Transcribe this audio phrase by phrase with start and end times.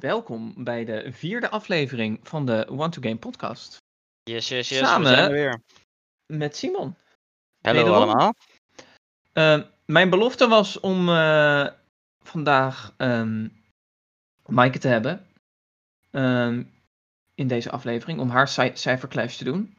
[0.00, 3.76] Welkom bij de vierde aflevering van de One to Game podcast.
[4.22, 4.78] Yes, yes, yes.
[4.78, 5.08] Samen.
[5.10, 5.62] We zijn er weer.
[6.26, 6.96] Met Simon.
[7.60, 8.02] Hallo Wederom.
[8.02, 8.34] allemaal.
[9.32, 11.66] Eh, mijn belofte was om eh,
[12.24, 13.48] vandaag ehm
[14.46, 15.26] Maaike te hebben.
[16.10, 16.62] ehm,
[17.34, 19.76] in deze aflevering, om haar ci- cijferclash te doen.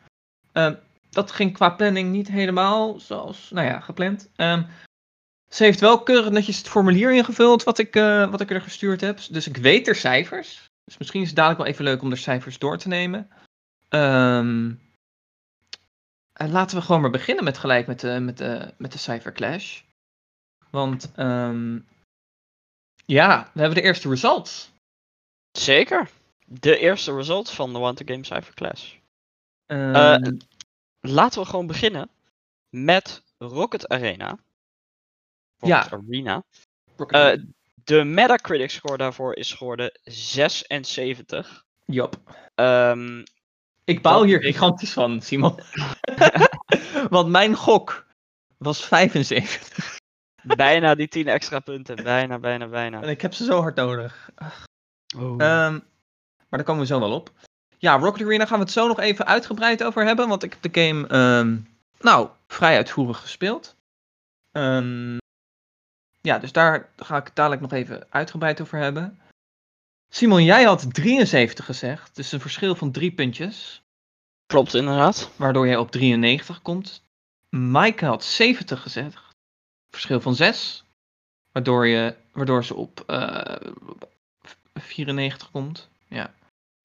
[0.52, 0.76] Ehm,
[1.10, 4.30] dat ging qua planning niet helemaal zoals, nou ja, gepland.
[5.52, 9.02] Ze heeft wel keurig netjes het formulier ingevuld wat ik, eh, wat ik er gestuurd
[9.02, 9.20] heb.
[9.30, 10.70] Dus ik weet er cijfers.
[10.84, 13.30] Dus misschien is het dadelijk wel even leuk om de cijfers door te nemen.
[13.90, 14.74] Ehm,
[16.34, 19.82] en laten we gewoon maar beginnen met gelijk met de, met de, met de cijferclash.
[20.70, 21.80] Want ehm,
[23.06, 24.72] ja, we hebben de eerste results.
[25.52, 26.10] Zeker.
[26.46, 29.00] De eerste results van de One to Game Cypher Class.
[29.66, 30.38] Ehm,
[31.00, 32.10] Laten we gewoon beginnen
[32.70, 34.38] met Rocket Arena.
[35.62, 35.88] Ja.
[35.92, 36.44] Arena.
[36.98, 37.54] League.
[37.84, 41.64] De Metacritic score daarvoor is geworden 76.
[41.86, 42.16] Jop.
[42.56, 43.24] Ehm,
[43.84, 45.60] Ik dat hier gigantisch van, Simon.
[47.10, 48.06] Want mijn gok
[48.58, 50.00] was 75.
[50.44, 51.96] bijna die 10 extra punten.
[51.96, 53.02] Bijna, bijna, bijna.
[53.02, 54.30] En ik heb ze zo hard nodig.
[55.18, 55.32] Oh.
[55.38, 55.80] Ehm, maar
[56.50, 57.32] daar komen we zo wel op.
[57.78, 60.28] Ja, Rocket Arena gaan we het zo nog even uitgebreid over hebben.
[60.28, 61.58] Want ik heb de game, ehm,
[62.00, 63.76] nou, vrij uitvoerig gespeeld.
[64.52, 65.18] Ehm,
[66.22, 69.20] ja, dus daar ga ik het dadelijk nog even uitgebreid over hebben.
[70.10, 72.16] Simon, jij had 73 gezegd.
[72.16, 73.84] Dus een verschil van drie puntjes.
[74.46, 75.32] Klopt inderdaad.
[75.36, 77.04] Waardoor jij op 93 komt.
[77.50, 79.36] Maaike had 70 gezegd.
[79.90, 80.84] Verschil van 6.
[81.52, 83.72] Waardoor, je, waardoor ze op eh,
[84.74, 85.90] 94 komt.
[86.08, 86.34] Ja.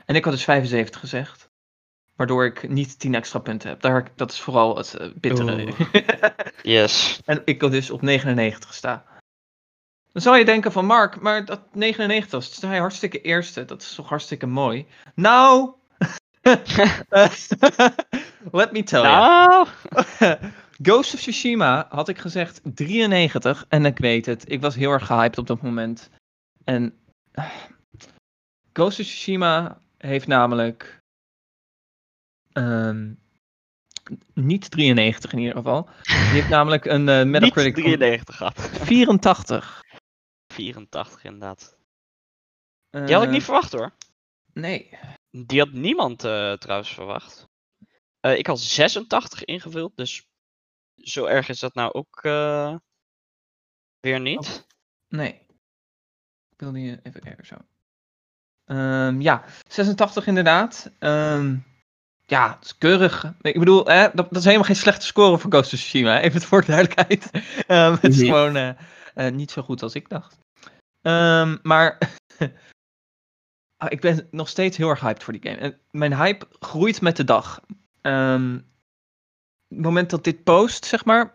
[0.04, 1.48] En ik had dus 75 gezegd.
[2.16, 3.80] Waardoor ik niet 10 extra punten heb.
[3.80, 5.74] Daar, dat is vooral het eh, bittere.
[6.62, 7.20] Yes.
[7.24, 9.04] en ik had dus op 99 sta.
[10.16, 13.64] Dan zou je denken van Mark, maar dat 99 was, sta je hartstikke eerste.
[13.64, 14.86] Dat is toch hartstikke mooi.
[15.14, 15.70] Nou,
[18.52, 19.12] let me tell you.
[19.12, 19.66] Nou,
[20.86, 24.50] Ghost of Tsushima had ik gezegd 93 en ik weet het.
[24.50, 26.10] Ik was heel erg gehyped op dat moment.
[26.64, 26.94] En
[28.72, 31.02] Ghost of Tsushima heeft namelijk
[32.52, 33.12] ehm,
[34.34, 35.88] niet 93 in ieder geval.
[36.02, 38.70] Die heeft namelijk een niet Metacritic van 93 gehad.
[38.82, 39.84] 84.
[40.56, 41.76] 84 inderdaad.
[42.90, 43.94] Die had ik Eh, niet verwacht hoor.
[44.52, 44.98] Nee.
[45.30, 47.48] Die had niemand eh, trouwens verwacht.
[48.20, 50.28] Eh, ik had 86 ingevuld, dus
[50.94, 52.20] zo erg is dat nou ook
[54.00, 54.66] weer niet.
[55.08, 55.32] Nee.
[56.50, 57.56] Ik wil die even kijken zo.
[58.64, 60.90] Ehm, ja, 86 inderdaad.
[60.98, 61.56] Ehm,
[62.26, 63.34] ja, het is keurig.
[63.40, 66.20] Ik bedoel, hè, dat, dat is helemaal geen slechte score voor Ghost of Tsushima.
[66.20, 67.30] Even voor de duidelijkheid.
[67.66, 68.26] Ehm, het is Mhm.
[68.26, 68.76] gewoon
[69.36, 70.38] niet zo goed als ik dacht.
[71.06, 71.98] Ehm, maar
[73.76, 75.56] ah, ik ben nog steeds heel erg hyped voor die game.
[75.56, 77.60] En mijn hype groeit met de dag.
[78.00, 78.58] Ehm,
[79.68, 81.34] het moment dat dit post, zeg maar,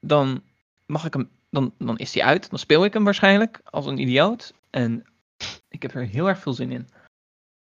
[0.00, 0.42] dan
[0.86, 2.50] mag ik hem dan, dan is die uit.
[2.50, 4.54] Dan speel ik hem waarschijnlijk als een idioot.
[4.70, 5.04] En
[5.68, 6.88] ik heb er heel erg veel zin in.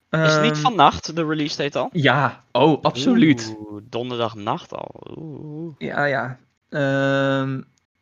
[0.09, 1.89] Is het niet Ehm, vannacht de release date al?
[1.91, 3.55] Ja, oh, absoluut.
[3.57, 5.16] Oeh, donderdag nacht al.
[5.17, 5.75] Oeh.
[5.77, 6.39] Ja, ja.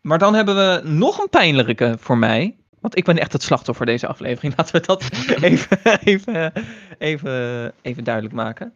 [0.02, 2.58] Maar dan hebben we nog een pijnlijke voor mij.
[2.84, 4.54] Want ik ben echt het slachtoffer deze aflevering.
[4.58, 5.10] Laten we dat
[5.42, 6.54] even, even,
[6.98, 8.76] even, even duidelijk maken.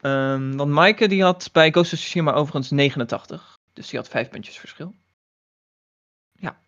[0.00, 3.56] Ehm, want Maaike die had bij Ghost of Tsushima overigens 89.
[3.72, 4.94] Dus die had vijf puntjes verschil.
[6.32, 6.58] Ja.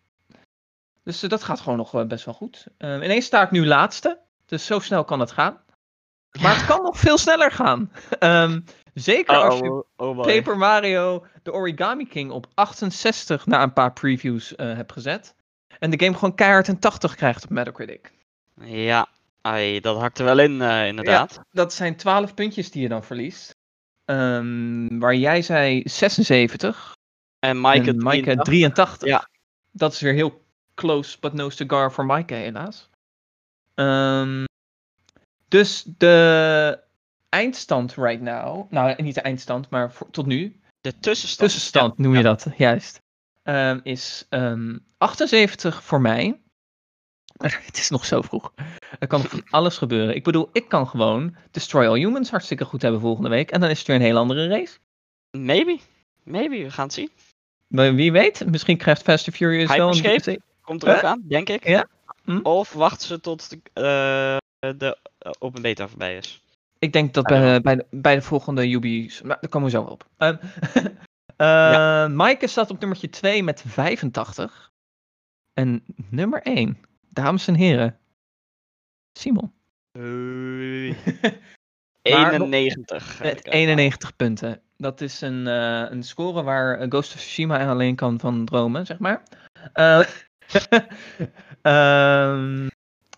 [1.03, 2.65] Dus eh, dat gaat gewoon nog eh, best wel goed.
[2.77, 4.19] Ehm, ineens sta ik nu laatste.
[4.45, 5.61] Dus zo snel kan het gaan.
[6.41, 7.91] Maar het kan nog veel sneller gaan.
[8.19, 8.61] Ehm,
[8.93, 10.25] zeker als je Oh, oh boy.
[10.25, 15.35] Paper Mario, de Origami King, op 68 na een paar previews eh heb gezet.
[15.79, 18.11] En de game gewoon keihard een 80 krijgt op Metacritic.
[18.63, 19.07] Ja,
[19.41, 21.39] ai, dat hakt er wel in eh, inderdaad.
[21.51, 23.55] Dat zijn 12 puntjes die je dan verliest.
[24.05, 26.95] Ehm, waar jij zei 76
[27.39, 28.43] En Maaike, en Maaike 83.
[28.43, 29.07] 83.
[29.07, 29.29] Ja.
[29.71, 30.43] Dat is weer heel
[30.75, 32.89] close but no cigar voor Maaike helaas.
[33.75, 34.43] Ehm,
[35.47, 36.79] dus de
[37.29, 41.49] eindstand right now, nou niet de eindstand, maar voor, tot nu, De tussenstand.
[41.49, 43.00] tussenstand noem je dat, juist.
[43.43, 46.41] Ehm, is ehm 78 voor mij.
[47.41, 48.53] Het is nog zo vroeg.
[48.99, 50.15] Er kan nog van alles gebeuren.
[50.15, 53.51] Ik bedoel, ik kan gewoon Destroy All Humans hartstikke goed hebben volgende week.
[53.51, 54.77] En dan is het weer een heel andere race.
[55.37, 55.79] Maybe.
[56.23, 57.09] Maybe, we gaan het zien.
[57.67, 59.93] Maar Wie weet, misschien krijgt Fast and Furious wel een...
[59.93, 60.41] Hyperscape?
[60.61, 61.09] Komt er ook Huh?
[61.09, 61.67] aan, denk ik.
[61.67, 61.87] Ja?
[62.23, 62.39] Hm?
[62.43, 66.41] Of wachten ze tot de, eh, de eh, open beta voorbij is.
[66.79, 69.21] Ik denk dat don't bij, bij, de, bij de volgende Ubi's...
[69.21, 70.05] Maar daar komen we zo op.
[70.17, 70.35] Ehm
[71.41, 74.71] eh, Maaike staat op nummertje 2 met 85.
[75.53, 76.77] En nummer 1,
[77.09, 77.99] dames en heren,
[79.19, 79.53] Simon.
[79.91, 80.95] Hey.
[82.03, 83.17] Maar- 91.
[83.17, 84.61] heb Met ik, eh, 91 punten.
[84.77, 88.85] Dat is een, eh, een score waar eh, Ghost of Tsushima alleen kan van dromen,
[88.85, 89.23] zeg maar.
[89.73, 90.03] Eh,
[91.61, 92.67] ehm,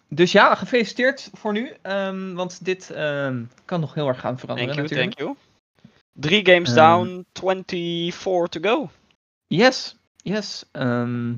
[0.10, 1.74] dus ja, gefeliciteerd voor nu.
[1.81, 5.18] ehm, want dit ehm, kan nog heel erg gaan veranderen Thank you, natuurlijk.
[5.18, 5.53] thank you.
[6.13, 6.75] Drie games Ehm.
[6.75, 8.89] down, 24 to go.
[9.48, 10.65] Yes, yes.
[10.71, 11.36] ehm,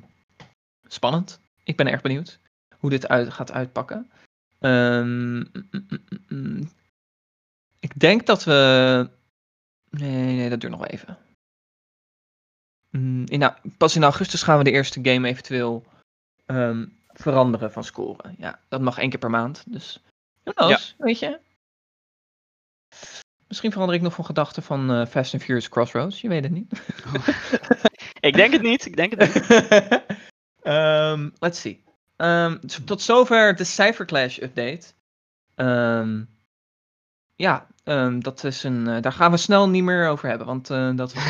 [0.87, 1.39] spannend.
[1.63, 2.39] Ik ben erg benieuwd
[2.79, 4.11] hoe dit uit, gaat uitpakken.
[4.59, 6.69] Ehm, mm, mm, mm, mm.
[7.79, 9.09] ik denk dat we.
[9.89, 11.17] Nee, nee, dat duurt nog even.
[13.25, 15.85] In, au- pas in augustus gaan we de eerste game eventueel
[17.13, 18.35] veranderen van scoren.
[18.37, 19.63] Ja, dat mag één keer per maand.
[19.67, 20.03] Dus,
[20.43, 21.39] knows, weet je.
[23.55, 26.21] Misschien verander ik nog van gedachten van Fast and Furious Crossroads.
[26.21, 26.81] Je weet het niet.
[28.19, 29.45] Ik denk het niet, ik denk het niet.
[30.61, 31.83] Ehm, let's see.
[32.15, 34.81] Ehm, tot zover de Cypherclash update.
[35.55, 36.23] Ehm,
[37.35, 37.67] ja,
[38.19, 40.47] dat is een, eh, daar gaan we snel niet meer over hebben.
[40.47, 41.23] Want eh, dat was...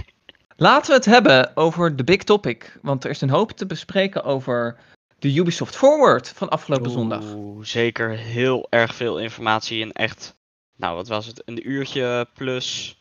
[0.56, 2.78] Laten we het hebben over de big topic.
[2.82, 4.76] Want er is een hoop te bespreken over
[5.18, 7.24] de Ubisoft Forward van afgelopen zondag.
[7.60, 10.36] Zeker heel erg veel informatie in echt,
[10.82, 12.96] nou wat was het, een uurtje plus,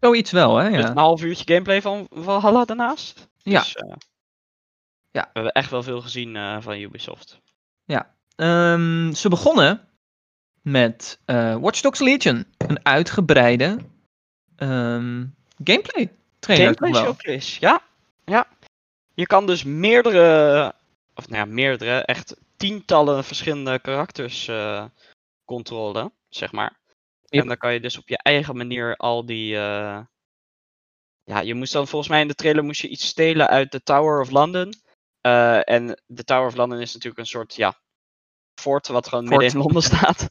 [0.00, 0.68] Zoiets wel, hè?
[0.68, 0.88] Ja.
[0.88, 3.28] een half uurtje gameplay van Valhalla daarnaast.
[3.42, 3.60] Ja.
[3.60, 3.92] Dus, eh,
[5.10, 5.22] Ja.
[5.22, 7.40] We hebben echt wel veel gezien eh, van Ubisoft.
[8.36, 9.88] Ehm, ze begonnen
[10.62, 12.46] met eh Watch Dogs Legion.
[12.58, 13.78] Een uitgebreide
[14.56, 15.26] ehm,
[15.64, 16.74] gameplay trailer.
[16.78, 17.82] Gameplay showcase, ja.
[18.24, 18.46] ja.
[19.14, 20.74] Je kan dus meerdere,
[21.14, 24.84] of nou ja, meerdere, echt tientallen verschillende karakters eh
[25.44, 26.80] controlen, zeg maar.
[27.40, 29.56] En dan kan je dus op je eigen manier al die.
[29.56, 30.00] eh,
[31.24, 33.82] Ja, je moest dan volgens mij in de trailer moest je iets stelen uit de
[33.82, 34.74] Tower of London.
[35.20, 37.80] Eh, en de Tower of London is natuurlijk een soort ja,
[38.60, 39.40] fort wat gewoon Fort.
[39.40, 40.28] midden in Londen staat.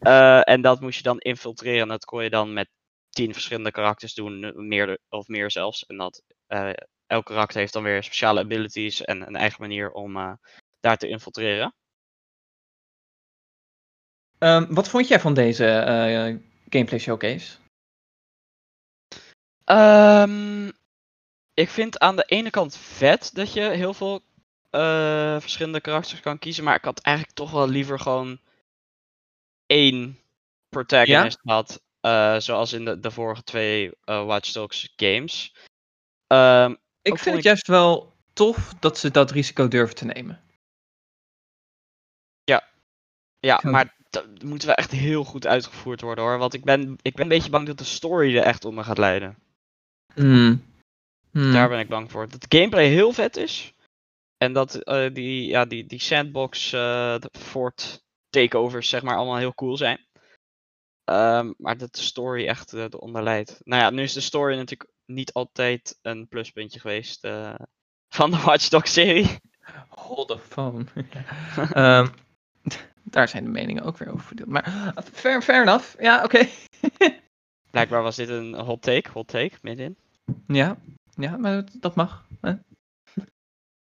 [0.00, 1.82] Eh, en dat moest je dan infiltreren.
[1.82, 2.70] En dat kon je dan met
[3.10, 5.86] tien verschillende karakters doen, meer of meer zelfs.
[5.86, 6.22] En dat
[7.06, 10.38] elk karakter heeft dan weer speciale abilities en een eigen manier om
[10.80, 11.74] daar te infiltreren.
[14.42, 16.36] Ehm, wat vond jij van deze eh,
[16.68, 17.56] gameplay showcase?
[19.64, 20.70] Ehm,
[21.54, 24.20] ik vind aan de ene kant vet dat je heel veel
[24.70, 26.64] eh, verschillende karakters kan kiezen.
[26.64, 28.38] Maar ik had eigenlijk toch wel liever gewoon
[29.66, 30.18] één
[30.68, 31.82] protagonist gehad.
[32.00, 35.54] eh, zoals in de, de vorige twee eh, Watch Dogs games.
[36.26, 36.70] Ehm,
[37.02, 40.40] Ik vind het ik- juist wel tof dat ze dat risico durven te nemen.
[43.44, 43.70] ja, Zo.
[43.70, 46.38] maar dat moet wel echt heel goed uitgevoerd worden hoor.
[46.38, 48.98] Want ik ben, ik ben een beetje bang dat de story er echt onder gaat
[48.98, 49.38] leiden.
[50.14, 50.64] Hmm.
[51.30, 51.52] Hmm.
[51.52, 52.28] Daar ben ik bang voor.
[52.28, 53.74] Dat de gameplay heel vet is.
[54.36, 59.36] En dat eh, die, ja, die, die sandbox eh, de fort takeovers zeg maar allemaal
[59.36, 60.06] heel cool zijn.
[61.04, 63.60] Ehm, maar dat de story echt eh, eronder leidt.
[63.64, 67.54] Nou ja, nu is de story natuurlijk niet altijd een pluspuntje geweest eh,
[68.08, 69.38] van de Watch Dogs serie.
[69.88, 70.84] Hold the phone.
[71.72, 72.06] Ehm,
[73.02, 74.48] daar zijn de meningen ook weer over verdeeld.
[74.48, 76.00] Maar fair, fair enough.
[76.00, 76.48] Ja, oké.
[77.70, 79.96] Blijkbaar was dit een hot take, hot take, middenin.
[80.46, 80.76] ja,
[81.14, 82.26] ja, maar dat, mag.
[82.40, 82.52] Hè?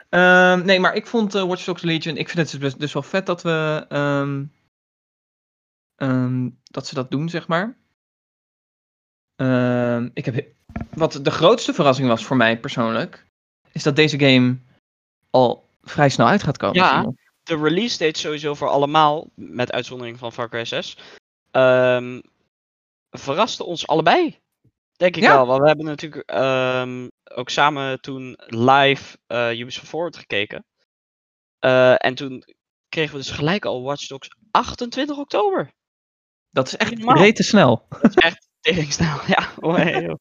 [0.10, 2.18] Ehm, nee, maar ik vond eh, Watch Dogs Legion.
[2.18, 3.86] Ik vind het dus, dus wel vet dat we.
[3.90, 4.44] ehm,
[5.96, 7.80] ehm, dat ze dat doen, zeg maar.
[10.14, 10.48] Ik heb,
[10.94, 13.26] wat de grootste verrassing was voor mij persoonlijk.
[13.72, 14.58] Is dat deze game
[15.30, 16.76] al vrij snel uit gaat komen.
[16.76, 17.12] Ja.
[17.44, 20.98] De release date sowieso voor allemaal, met uitzondering van Far Cry 6,
[21.52, 22.20] ehm,
[23.10, 24.40] verraste ons allebei.
[24.98, 25.34] Denk ik Ja.
[25.36, 25.46] wel.
[25.48, 30.66] Want we hebben natuurlijk ehm, ook samen toen live eh Ubisoft Forward gekeken.
[31.60, 32.44] Eh, en toen
[32.90, 35.72] kregen we dus gelijk al Watch Dogs 28 oktober.
[36.50, 37.18] Dat is echt Normaal.
[37.24, 37.86] rete snel.
[37.90, 39.18] Dat is echt teringssnel.
[39.36, 40.14] Ja, oh.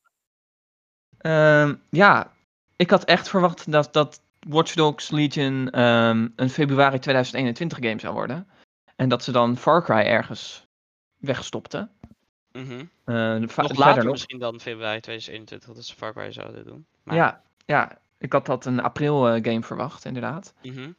[1.19, 2.33] Ehm, ja,
[2.77, 8.15] ik had echt verwacht dat, dat Watch Dogs Legion ehm, een februari 2021 game zou
[8.15, 8.49] worden.
[8.97, 10.67] En dat ze dan Far Cry ergens
[11.17, 11.91] wegstopten.
[13.49, 14.13] Va- Nog later nog.
[14.13, 16.87] misschien dan februari 2021 dat ze Far Cry zouden doen.
[17.03, 20.55] Maar, Ja, ja, ik had dat een april eh, game verwacht, inderdaad.
[20.63, 20.93] mhm.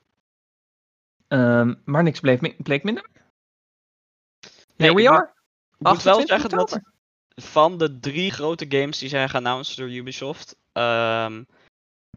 [1.28, 3.08] Ehm, maar niks bleef mi- bleek minder.
[4.76, 5.24] Here Nee, we are.
[5.24, 6.80] Ik moet wel 28 zeggen dat
[7.36, 11.44] van de drie grote games die zijn geannounced door Ubisoft, ehm,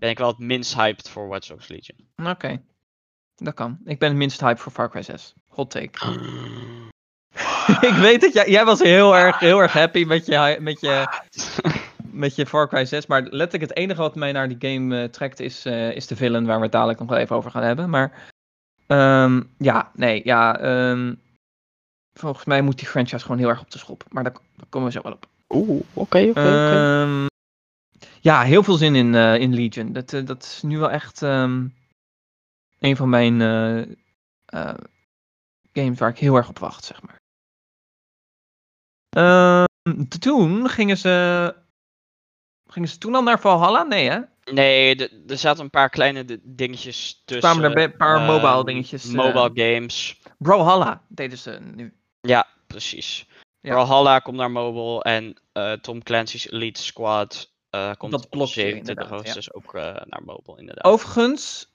[0.00, 2.28] ben ik wel het minst hyped voor Watch Dogs Legion.
[2.30, 2.62] Oké,
[3.34, 3.78] dat kan.
[3.84, 5.34] Ik ben het minst hype voor Far Cry 6.
[5.48, 5.98] Hot take.
[7.88, 11.06] ik weet het, jij, jij was heel erg, heel erg happy met je, met, je,
[12.24, 13.06] met je Far Cry 6.
[13.06, 16.16] Maar letterlijk het enige wat mij naar die game eh, trekt is, eh, is de
[16.16, 17.90] villain, waar we het dadelijk nog wel even over gaan hebben.
[17.90, 18.30] Maar
[18.86, 20.58] ehm, ja, nee, ja.
[20.58, 21.14] ehm,
[22.12, 24.04] volgens mij moet die franchise gewoon heel erg op de schop.
[24.08, 25.26] Maar daar, daar komen we zo wel op.
[25.48, 26.40] Oeh, oké, oké, oké.
[26.40, 27.26] Ehm,
[28.24, 29.92] ja, heel veel zin in, eh, in Legion.
[29.92, 31.68] Dat, eh, dat is nu wel echt ehm,
[32.78, 33.40] een van mijn
[34.46, 34.74] eh,
[35.72, 37.20] games waar ik heel erg op wacht, zeg maar.
[39.08, 41.54] Ehm, toen gingen ze.
[42.70, 43.82] Gingen ze toen al naar Valhalla?
[43.82, 44.20] Nee, hè?
[44.52, 47.50] Nee, er zaten een paar kleine di- dingetjes tussen.
[47.50, 49.04] kwamen er een paar ehm, mobile dingetjes.
[49.04, 50.20] Mobile games.
[50.38, 51.94] Brawlhalla deden ze nu.
[52.20, 53.26] Ja, precies.
[53.60, 53.70] Ja.
[53.72, 55.36] Brawlhalla komt naar mobile en
[55.80, 59.14] Tom Clancy's Elite Squad eh, komt Dat op blokje 27 inderdaad, ja.
[59.14, 60.84] augustus ook eh, naar mobile inderdaad.
[60.84, 61.72] Overigens,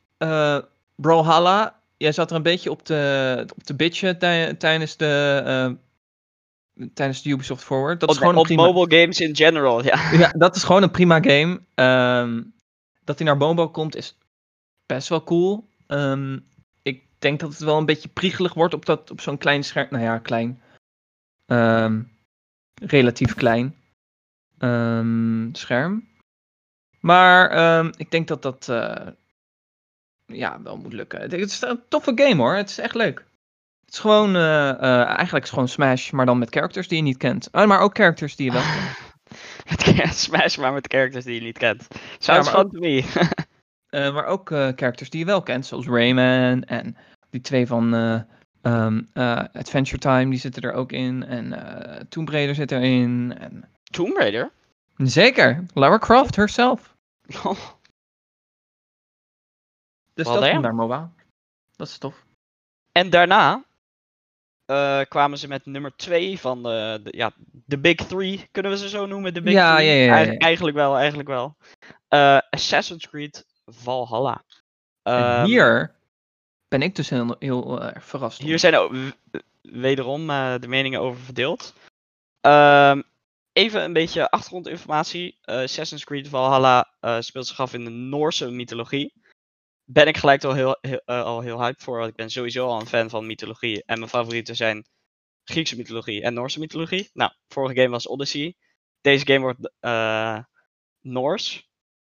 [0.96, 5.78] Brawlhalla, jij zat er een beetje op de, op de bitchen tij- tijdens de,
[6.94, 8.00] tijdens de Ubisoft Forward.
[8.00, 10.12] Dat is gewoon op prima, mobile games in general, ja.
[10.24, 11.62] ja, dat is gewoon een prima game.
[11.76, 12.42] Ehm,
[13.04, 14.18] dat hij naar mobile komt is
[14.86, 15.70] best wel cool.
[15.88, 16.40] Ehm,
[16.82, 19.88] ik denk dat het wel een beetje priegelig wordt op, dat, op zo'n klein scherm.
[19.90, 20.62] Nou ja, klein.
[21.46, 22.02] Ehm,
[22.82, 23.79] relatief klein
[24.60, 26.08] ehm, scherm.
[27.00, 29.08] Maar ehm, ik denk dat dat eh,
[30.26, 31.22] ja, wel moet lukken.
[31.22, 32.56] Het is een toffe game hoor.
[32.56, 33.26] Het is echt leuk.
[33.86, 36.98] Het is gewoon, eh, eh, eigenlijk is het gewoon Smash, maar dan met characters die
[36.98, 37.50] je niet kent.
[37.52, 40.16] Oh, maar ook characters die je wel kent.
[40.26, 41.88] Smash maar met characters die je niet kent.
[42.20, 43.04] Sounds fun to me.
[43.92, 46.98] Maar ook characters die je wel kent, zoals Rayman en
[47.30, 48.22] die twee van eh,
[48.62, 51.26] ehm, eh, Adventure Time, die zitten er ook in.
[51.26, 51.58] En
[52.10, 53.38] Tomb Raider zit erin.
[53.40, 53.70] En...
[53.90, 54.52] Tomb Raider?
[54.98, 56.96] Zeker, Lara Croft herself.
[60.14, 61.10] Dus Wel dat komt naar mobile.
[61.76, 62.26] Dat is tof.
[62.92, 63.64] En daarna
[64.66, 67.32] eh, kwamen ze met nummer 2 van de, de, ja,
[67.66, 68.48] de Big Three.
[68.52, 69.34] Kunnen we ze zo noemen?
[69.34, 69.88] De Big Ja, Three?
[69.88, 70.40] ja, ja, ja, Eigen- ja.
[70.40, 71.58] eigenlijk wel, eigenlijk wel.
[72.08, 74.44] Eh, Assassin's Creed Valhalla.
[75.04, 75.96] en Ehm, hier
[76.68, 78.42] ben ik dus heel, heel eh, verrast.
[78.42, 78.94] Hier zijn ook
[79.62, 81.74] wederom eh, de meningen over verdeeld.
[82.42, 83.02] Ehm,
[83.60, 85.38] even een beetje achtergrondinformatie.
[85.42, 89.14] Eh, Assassin's Creed Valhalla eh, speelt zich af in de Noorse mythologie.
[89.84, 92.68] Ben ik gelijk al heel, heel, eh, al heel hyped voor, want ik ben sowieso
[92.68, 93.84] al een fan van mythologie.
[93.86, 94.86] En mijn favorieten zijn
[95.44, 97.10] Griekse mythologie en Noorse mythologie.
[97.14, 98.56] Nou, vorige game was Odyssey.
[99.02, 99.72] Deze game wordt
[101.02, 101.70] Noors.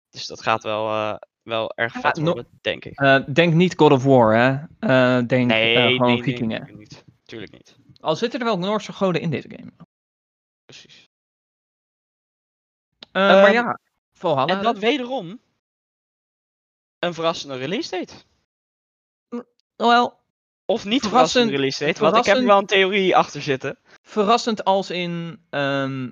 [0.09, 3.23] Dus dat gaat wel, wel erg Ja, vet No- worden, denk ik.
[3.33, 4.55] Denk niet God of War, hè?
[5.25, 7.03] Denk Nee, nee, gewoon nee, natuurlijk niet.
[7.23, 7.77] Tuurlijk niet.
[7.99, 9.71] Al zitten er wel Noorse goden in deze game.
[10.65, 11.06] Precies.
[13.17, 13.79] Eh, maar Ehm, ja,
[14.11, 14.57] Valhalla.
[14.57, 15.41] En dat wederom
[16.99, 18.13] een verrassende release date.
[19.75, 20.19] Wel,
[20.65, 23.79] Of niet Verrassend- verrassende release date, want ik heb er wel een theorie achter zitten.
[24.01, 25.45] verrassend als in.
[25.49, 26.11] ehm,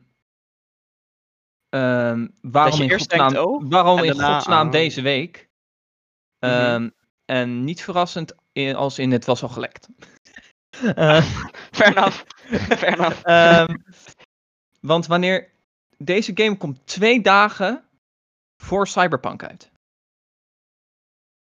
[1.70, 4.72] ehm, waarom in godsnaam, denkt, oh, waarom en in daarna, godsnaam ah.
[4.72, 5.50] deze week?
[6.40, 6.52] Mhm.
[6.52, 6.90] Ehm,
[7.26, 9.88] En niet verrassend in- als in het was al gelekt.
[10.96, 11.22] Eh,
[11.78, 12.24] Fair enough.
[12.80, 13.22] Fair enough.
[13.24, 13.76] Ehm,
[14.82, 15.54] want wanneer.
[16.06, 17.84] Deze game komt twee dagen
[18.58, 19.72] voor Cyberpunk uit.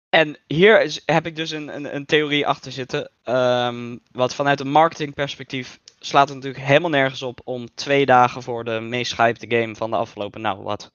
[0.09, 3.11] En hier is, heb ik dus een, een, een theorie achter zitten.
[3.23, 8.65] ehm, wat vanuit een marketingperspectief slaat het natuurlijk helemaal nergens op om twee dagen voor
[8.65, 10.93] de meest gehypte game van de afgelopen, nou wat,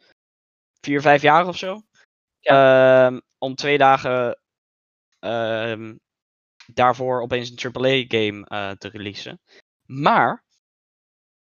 [0.82, 1.82] vier, vijf jaar of zo.
[2.42, 4.40] Ehm, om twee dagen
[5.20, 5.96] ehm,
[6.66, 9.42] daarvoor opeens een AAA-game eh te releasen.
[9.86, 10.44] Maar,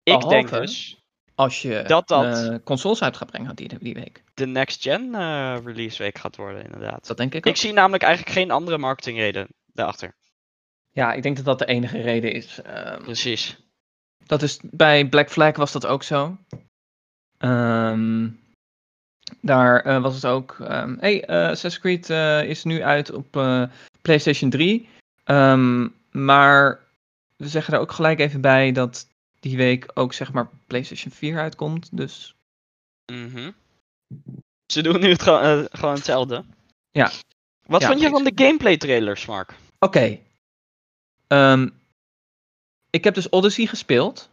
[0.03, 0.98] ik denk dus
[1.39, 4.23] Als je Dat dat- eh, consoles uit gaat brengen die, die week.
[4.33, 7.07] de next gen eh, release week gaat worden inderdaad.
[7.07, 7.53] Dat denk ik ook.
[7.53, 10.15] Ik zie namelijk eigenlijk geen andere marketingreden daarachter.
[10.91, 12.61] Ja, ik denk dat dat de enige reden is.
[12.61, 13.57] Ehm, Precies.
[14.25, 16.37] dat is bij Black Flag was dat ook zo.
[17.37, 18.27] Ehm,
[19.41, 20.57] daar eh, was het ook.
[20.59, 22.09] ehm hey, Assassin's Creed
[22.49, 23.31] is nu uit op
[24.01, 24.89] PlayStation 3.
[25.23, 26.79] Ehm, maar
[27.37, 29.07] we zeggen er ook gelijk even bij dat
[29.39, 31.97] die week ook zeg maar PlayStation 4 uitkomt.
[31.97, 32.35] Dus
[33.09, 33.51] Mhm.
[34.65, 36.43] Ze doen nu het gewoon, eh, gewoon hetzelfde.
[36.91, 37.11] Ja.
[37.65, 39.53] Wat Ja, vond je van de gameplay trailers, Mark?
[39.79, 40.19] Oké.
[41.27, 41.69] Ehm,
[42.89, 44.29] ik heb dus Odyssey gespeeld.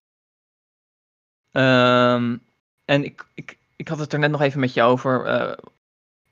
[1.51, 2.37] Ehm,
[2.85, 5.59] en ik, ik, ik had het er net nog even met je over eh,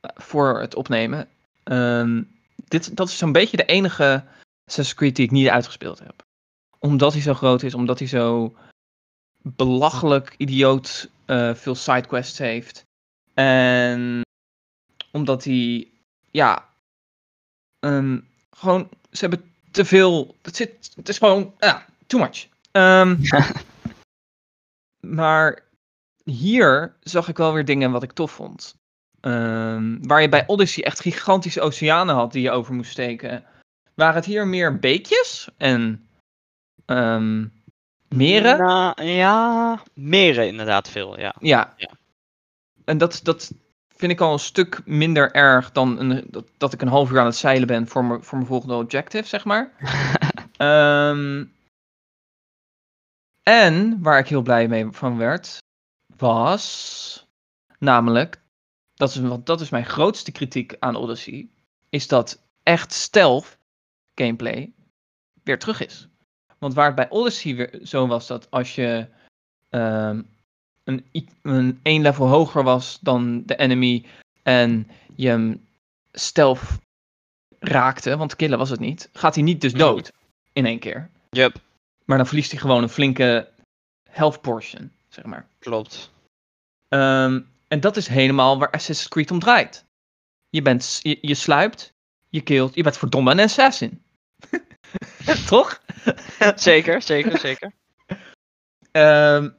[0.00, 1.28] voor het opnemen.
[1.62, 2.22] Ehm,
[2.56, 4.24] dit, dat is zo'n beetje de enige
[4.64, 6.23] Assassin's Creed die ik niet uitgespeeld heb.
[6.84, 8.54] Omdat hij zo groot is, omdat hij zo
[9.42, 12.84] belachelijk idioot eh, veel sidequests heeft.
[13.34, 14.20] En
[15.12, 15.90] omdat hij,
[16.30, 16.68] ja,
[17.78, 20.36] ehm, gewoon, ze hebben te veel.
[20.42, 22.48] Het, zit, het is gewoon, ja, too much.
[22.70, 23.16] Ehm,
[25.18, 25.62] maar
[26.24, 28.74] hier zag ik wel weer dingen wat ik tof vond.
[29.20, 33.44] Ehm, waar je bij Odyssey echt gigantische oceanen had die je over moest steken.
[33.94, 36.08] Waren het hier meer beekjes en
[36.86, 37.46] ehm,
[38.08, 39.06] meren.
[39.06, 41.34] Ja, meren inderdaad veel, ja.
[41.40, 41.74] Ja.
[41.76, 41.90] Ja.
[42.84, 43.52] En dat, dat
[43.88, 47.18] vind ik al een stuk minder erg dan een, dat, dat ik een half uur
[47.18, 49.70] aan het zeilen ben voor mijn, voor mijn volgende objective, zeg maar.
[50.56, 51.44] Ehm,
[53.42, 55.58] en waar ik heel blij mee van werd,
[56.16, 57.26] was
[57.78, 58.40] namelijk,
[58.94, 61.48] dat is, want dat is mijn grootste kritiek aan Odyssey,
[61.88, 63.58] is dat echt stealth
[64.14, 64.72] gameplay
[65.42, 66.08] weer terug is.
[66.64, 69.06] Want waar het bij Odyssey weer zo was dat als je
[69.68, 70.22] ehm,
[70.84, 71.04] een,
[71.42, 74.04] een één level hoger was dan de enemy
[74.42, 75.66] en je hem
[76.12, 76.60] stealth
[77.58, 80.12] raakte, want killen was het niet, gaat hij niet dus dood
[80.52, 81.10] in één keer.
[81.30, 81.56] Yup,
[82.04, 83.48] Maar dan verliest hij gewoon een flinke
[84.10, 85.46] health portion, zeg maar.
[85.58, 86.10] klopt.
[86.88, 89.84] Ehm, en dat is helemaal waar Assassin's Creed om draait.
[90.50, 91.92] Je, bent, je, je sluipt,
[92.28, 94.03] je killt, je bent verdomme een assassin.
[95.46, 95.82] Toch?
[96.54, 97.72] zeker, zeker, zeker.
[98.90, 99.50] Ehm,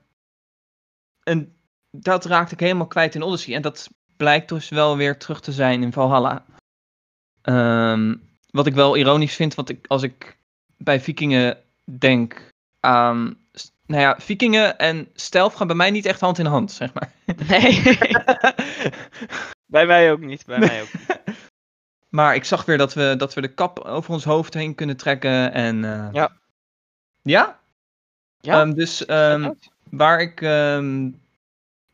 [1.23, 1.55] en
[1.91, 3.55] dat raakte ik helemaal kwijt in Odyssey.
[3.55, 6.45] En dat blijkt dus wel weer terug te zijn in Valhalla.
[7.41, 8.15] Ehm,
[8.49, 10.37] wat ik wel ironisch vind, want ik, als ik
[10.77, 12.49] bij vikingen denk
[12.79, 13.37] aan...
[13.85, 17.11] Nou ja, vikingen en stealth gaan bij mij niet echt hand in hand, zeg maar.
[17.47, 17.97] Nee,
[19.75, 21.14] bij mij ook niet, bij mij ook niet.
[22.15, 24.97] Maar ik zag weer dat we, dat we de kap over ons hoofd heen kunnen
[24.97, 25.53] trekken.
[25.53, 26.31] En, eh, Ja.
[27.21, 27.59] Ja?
[28.39, 29.51] Ja, Ehm, dus ehm,
[29.89, 31.11] waar ik ehm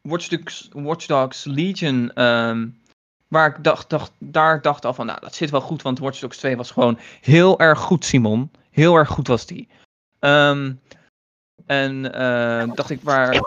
[0.01, 2.11] Watch, Dogs, Watch Dogs Legion,
[3.27, 6.19] waar ik dacht, dacht, daar dacht al van, nou, dat zit wel goed, want Watch
[6.19, 8.51] Dogs 2 was gewoon heel erg goed, Simon.
[8.71, 9.67] Heel erg goed was die.
[11.65, 13.39] En eh, dacht ik waar.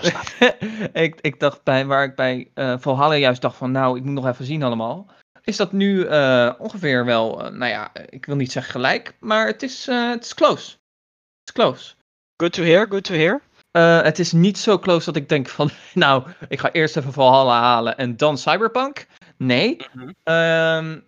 [0.92, 4.14] ik, ik dacht bij waar ik bij eh Valhalla juist dacht van, nou, ik moet
[4.14, 5.06] nog even zien allemaal.
[5.42, 9.46] Is dat nu eh, ongeveer wel, eh, nou ja, ik wil niet zeggen gelijk, maar
[9.46, 10.70] het is, eh, het is close.
[10.70, 11.94] Het is close.
[12.36, 13.40] Good to hear, good to hear.
[13.70, 17.12] Eh, het is niet zo close dat ik denk van, nou, ik ga eerst even
[17.12, 19.06] Valhalla halen en dan Cyberpunk.
[19.36, 20.10] Nee, Mhm.
[20.22, 21.00] Ehm,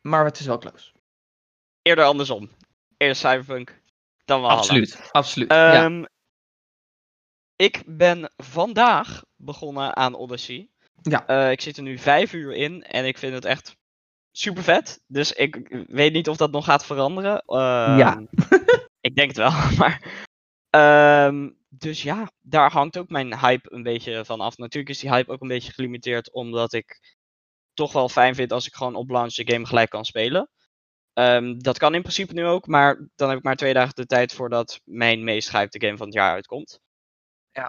[0.00, 0.92] maar het is wel close.
[1.82, 2.50] Eerder andersom.
[2.96, 3.80] Eerst Cyberpunk,
[4.24, 4.60] dan Valhalla.
[4.60, 5.52] Absoluut, absoluut.
[5.52, 5.84] ja.
[5.84, 6.04] Ehm,
[7.56, 10.68] Ik ben vandaag begonnen aan Odyssey.
[11.10, 11.26] Ja.
[11.26, 13.76] Eh, ik zit er nu vijf uur in en ik vind het echt
[14.32, 15.00] super vet.
[15.06, 17.38] Dus ik weet niet of dat nog gaat veranderen.
[17.46, 18.22] Ehm, Ja.
[19.00, 20.26] ik denk het wel, maar.
[20.70, 24.56] ehm, dus ja, daar hangt ook mijn hype een beetje van af.
[24.56, 27.16] Natuurlijk is die hype ook een beetje gelimiteerd, omdat ik
[27.74, 30.50] toch wel fijn vind als ik gewoon op launch de game gelijk kan spelen.
[31.12, 34.06] Ehm, dat kan in principe nu ook, maar dan heb ik maar twee dagen de
[34.06, 36.80] tijd voordat mijn meest gehypte game van het jaar uitkomt.
[37.50, 37.66] Ja.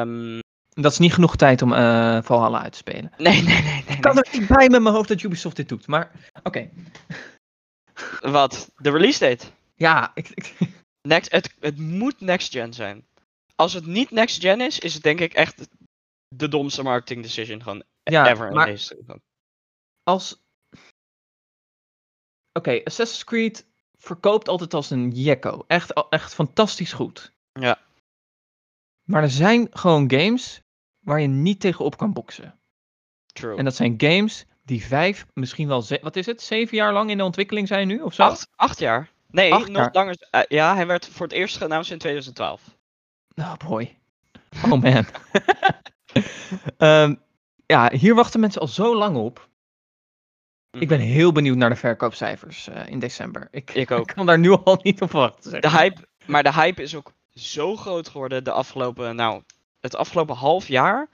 [0.00, 0.38] Ehm,
[0.80, 3.12] Dat is niet genoeg tijd om eh Valhalla uit te spelen.
[3.16, 3.62] nee, nee, nee.
[3.62, 6.10] nee, Ik kan er niet bij met mijn hoofd dat Ubisoft dit doet, maar
[6.42, 6.70] oké.
[8.20, 8.70] Wat?
[8.76, 9.46] De release date?
[9.74, 10.54] Ja, ik, ik,
[11.06, 13.06] Next, het, het moet next gen zijn.
[13.54, 15.68] Als het niet next gen is, is het denk ik echt
[16.28, 19.20] de domste marketing decision gewoon ja ever in deze
[20.02, 20.44] als...
[22.52, 23.66] Oké, Assassin's Creed
[23.98, 25.64] verkoopt altijd als een jekko.
[25.66, 27.32] Echt, echt fantastisch goed.
[27.52, 27.80] Ja.
[29.04, 30.62] Maar er zijn gewoon games
[31.06, 32.58] waar je niet tegenop kan boksen.
[33.32, 33.56] True.
[33.56, 37.16] En dat zijn games die vijf, misschien wel, wat is het, zeven jaar lang in
[37.18, 38.22] de ontwikkeling zijn nu, of zo?
[38.22, 39.10] acht, acht jaar?
[39.30, 39.88] Nee, Acht nog jaar.
[39.92, 40.26] langer.
[40.30, 42.62] eh, ja, hij werd voor het eerst geannounced in 2012.
[43.34, 43.98] Oh boy.
[44.64, 45.04] Oh man.
[46.78, 47.14] Ehm,
[47.66, 49.48] ja, hier wachten mensen al zo lang op.
[50.70, 51.08] Ik ben Mhm.
[51.08, 53.48] heel benieuwd naar de verkoopcijfers eh, in december.
[53.50, 54.06] Ik, Ik ook.
[54.06, 55.50] kan daar nu al niet op wachten.
[55.50, 59.42] zeg De hype, maar de hype is ook zo groot geworden de afgelopen, nou,
[59.86, 61.08] het afgelopen half jaar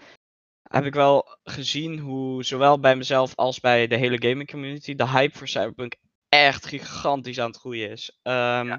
[0.69, 5.09] heb ik wel gezien hoe zowel bij mezelf als bij de hele gaming community de
[5.09, 5.95] hype voor Cyberpunk
[6.29, 8.19] echt gigantisch aan het groeien is.
[8.23, 8.71] Ehm,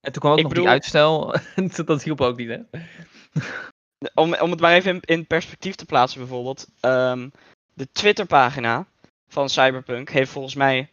[0.00, 1.34] En toen kwam ook ik nog bedoel- die uitstel.
[1.84, 2.58] dat- hielp ook niet, hè?
[4.14, 6.66] om, om het maar even in, in perspectief te plaatsen bijvoorbeeld.
[6.80, 7.28] ehm,
[7.74, 8.86] de Twitterpagina
[9.28, 10.92] van Cyberpunk heeft volgens mij,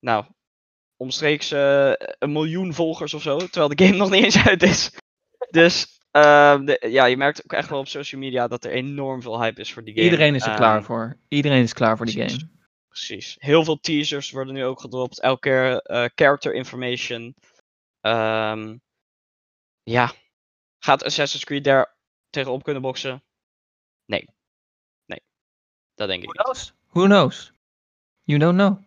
[0.00, 0.24] nou,
[0.96, 3.38] omstreeks eh, een miljoen volgers of zo.
[3.38, 4.90] Terwijl de game nog niet eens uit is.
[5.50, 9.22] Dus ehm, de- ja, je merkt ook echt wel op social media dat er enorm
[9.22, 10.04] veel hype is voor die game.
[10.04, 11.16] Iedereen is er Ehm, klaar voor.
[11.28, 12.48] Iedereen is klaar voor die game.
[12.88, 13.36] Precies.
[13.38, 15.20] Heel veel teasers worden nu ook gedropt.
[15.20, 17.34] Elke keer eh, character information.
[18.00, 18.76] Ehm,
[19.82, 20.12] ja.
[20.78, 21.94] Gaat Assassin's Creed daar
[22.30, 23.22] tegenop kunnen boksen?
[24.04, 24.28] Nee.
[25.06, 25.20] Nee.
[25.94, 26.42] Dat denk ik Who niet.
[26.44, 26.72] knows?
[26.90, 27.52] Who knows?
[28.22, 28.84] You don't know.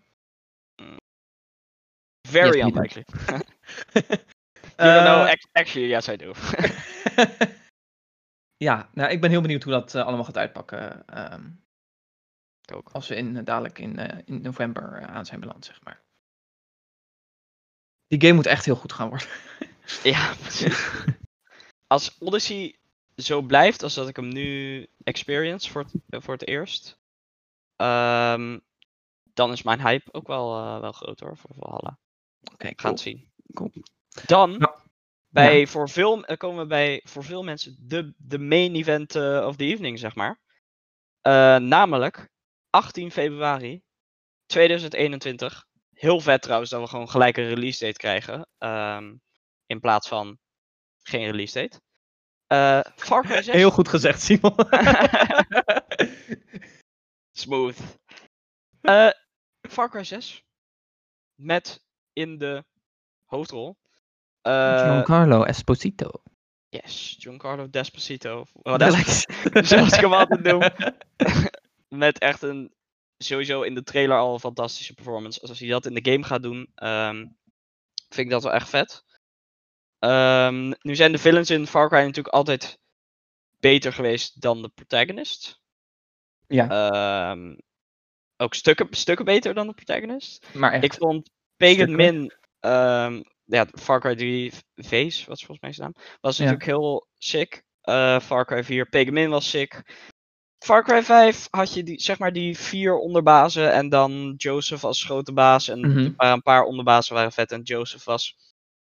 [2.27, 2.77] Very Yes, we do.
[2.77, 3.05] unlikely.
[4.79, 6.33] You don't know, Eh, ac- actually, yes I do.
[8.67, 11.05] ja, nou, ik ben heel benieuwd hoe dat eh, allemaal gaat uitpakken.
[11.07, 11.49] ehm,
[12.73, 12.89] ook.
[12.91, 16.01] als we in, dadelijk in, eh, in november eh, aan zijn beland, zeg maar.
[18.07, 19.27] Die game moet echt heel goed gaan worden.
[20.03, 20.93] Ja, precies.
[21.87, 22.79] Als Odyssey
[23.15, 26.99] zo blijft als dat ik hem nu experience voor het, voor het eerst,
[27.75, 28.59] ehm,
[29.33, 31.99] dan is mijn hype ook wel, eh, wel groot hoor voor Valhalla.
[32.53, 32.93] Oké, gaan cool.
[32.93, 33.31] het zien.
[33.53, 33.71] Cool.
[34.25, 34.69] Dan,
[35.29, 39.45] bij, voor veel, eh, komen we bij voor veel mensen de, de main event eh,
[39.47, 40.39] of the evening, zeg maar.
[41.21, 42.29] Eh, namelijk
[42.69, 43.81] 18 februari
[44.45, 45.67] 2021.
[45.93, 48.47] Heel vet trouwens dat we gewoon gelijk een release date krijgen.
[48.57, 49.15] ehm,
[49.65, 50.39] in plaats van
[51.03, 51.81] geen release date.
[52.47, 53.55] Eh Far Cry 6.
[53.55, 54.55] Heel goed gezegd, Simon.
[57.41, 57.77] Smooth.
[58.81, 59.09] Eh
[59.69, 60.43] Far Cry 6.
[61.35, 62.65] Met in de
[63.25, 63.77] hoofdrol.
[64.49, 66.09] Eh, Giancarlo Esposito.
[66.69, 68.45] yes, Giancarlo Despacito.
[68.61, 68.81] Wat
[69.67, 70.61] zoals ik hem altijd noem.
[72.05, 72.73] Met echt een,
[73.17, 75.41] sowieso in de trailer al een fantastische performance.
[75.41, 77.15] Als hij dat in de game gaat doen, ehm,
[78.09, 79.03] vind ik dat wel echt vet.
[79.99, 82.79] Ehm, nu zijn de villains in Far Cry natuurlijk altijd
[83.59, 85.59] beter geweest dan de protagonist.
[86.47, 86.69] Ja,
[87.31, 87.55] Ehm,
[88.37, 90.47] ook stukken, stukken beter dan de protagonist.
[90.53, 90.83] maar echt.
[90.83, 91.95] Ik vond Pagan.
[91.95, 92.33] Min,
[93.49, 96.43] ja, Far Cry 3 V's, wat volgens mij zijn naam, was Ja.
[96.43, 97.63] natuurlijk heel sick.
[97.81, 99.83] Eh, Far Cry 4, Pagan Min was sick.
[100.65, 105.03] Far Cry 5 had je die, zeg maar die vier onderbazen en dan Joseph als
[105.03, 105.67] grote baas.
[105.67, 108.35] En er waren een paar onderbazen waren vet en Joseph was...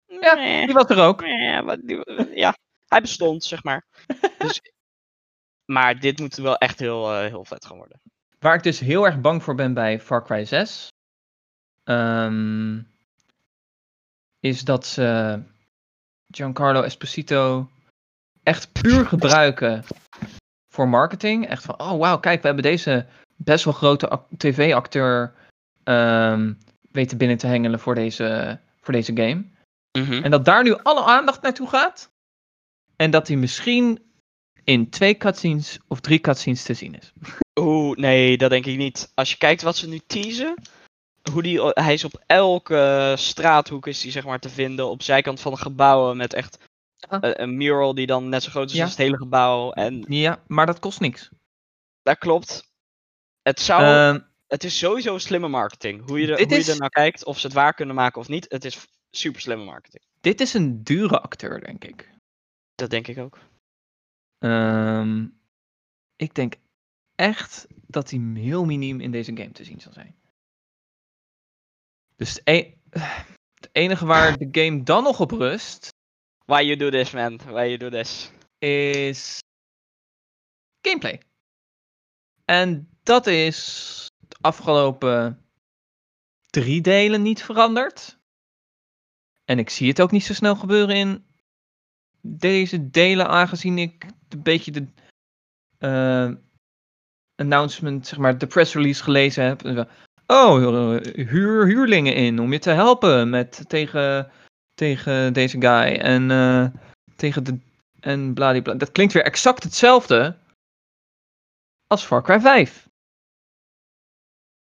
[0.05, 1.21] Ja, Die was er ook.
[1.21, 2.55] meh, wat- die- ja,
[2.87, 3.85] hij bestond, zeg maar.
[4.37, 4.61] dus,
[5.65, 8.01] maar dit moet wel echt heel, eh, heel vet gaan worden.
[8.39, 10.87] Waar ik dus heel erg bang voor ben bij Far Cry 6.
[11.83, 12.81] ehm,
[14.41, 15.39] is dat ze
[16.33, 17.69] Giancarlo Esposito
[18.43, 19.83] echt puur gebruiken
[20.73, 21.47] voor marketing.
[21.47, 25.33] Echt van, oh wauw, kijk, we hebben deze best wel grote ac- tv-acteur
[25.83, 26.53] ehm,
[26.91, 29.43] weten binnen te hengelen voor deze, voor deze game.
[30.23, 32.09] En dat daar nu alle aandacht naartoe gaat.
[32.95, 33.99] En dat hij misschien
[34.63, 37.11] in twee cutscenes of drie cutscenes te zien is.
[37.59, 39.11] Oeh, nee, dat denk ik niet.
[39.13, 40.55] Als je kijkt wat ze nu teasen,
[41.31, 45.39] hoe die, hij is op elke straathoek is die zeg maar te vinden, op zijkant
[45.39, 46.57] van de gebouwen met echt
[47.09, 47.17] Ja.
[47.23, 48.81] een, een mural die dan net zo groot is Ja.
[48.81, 49.71] als het hele gebouw.
[49.71, 51.29] En Ja, maar dat kost niks.
[52.03, 52.69] dat klopt.
[53.41, 56.07] Het zou, Ehm, het is sowieso slimme marketing.
[56.07, 58.65] Hoe je, er, er naar kijkt, of ze het waar kunnen maken of niet, het
[58.65, 60.03] is super slimme marketing.
[60.21, 62.09] dit is een dure acteur, denk ik.
[62.75, 63.37] Dat denk ik ook.
[64.37, 65.27] Ehm,
[66.15, 66.55] ik denk
[67.15, 70.15] echt dat hij heel miniem in deze game te zien zal zijn.
[72.21, 72.73] Dus het, e-
[73.53, 75.89] het enige waar de game dan nog op rust
[76.45, 77.37] Why you do this, man?
[77.37, 78.31] Why you do this?
[78.57, 79.39] is
[80.81, 81.21] gameplay.
[82.45, 85.45] En dat is de afgelopen
[86.49, 88.19] drie delen niet veranderd.
[89.45, 91.25] En ik zie het ook niet zo snel gebeuren in
[92.21, 94.87] deze delen, aangezien ik een beetje de
[95.77, 96.31] eh,
[97.35, 99.87] announcement, zeg maar, de press release gelezen heb.
[100.31, 104.31] En Oh, eh, huur huurlingen in om je te helpen met tegen,
[104.73, 105.95] tegen deze guy.
[105.95, 106.65] En eh,
[107.15, 107.59] tegen de.
[107.99, 108.73] En bladibla.
[108.73, 110.37] Dat klinkt weer exact hetzelfde
[111.87, 112.89] als Far Cry 5.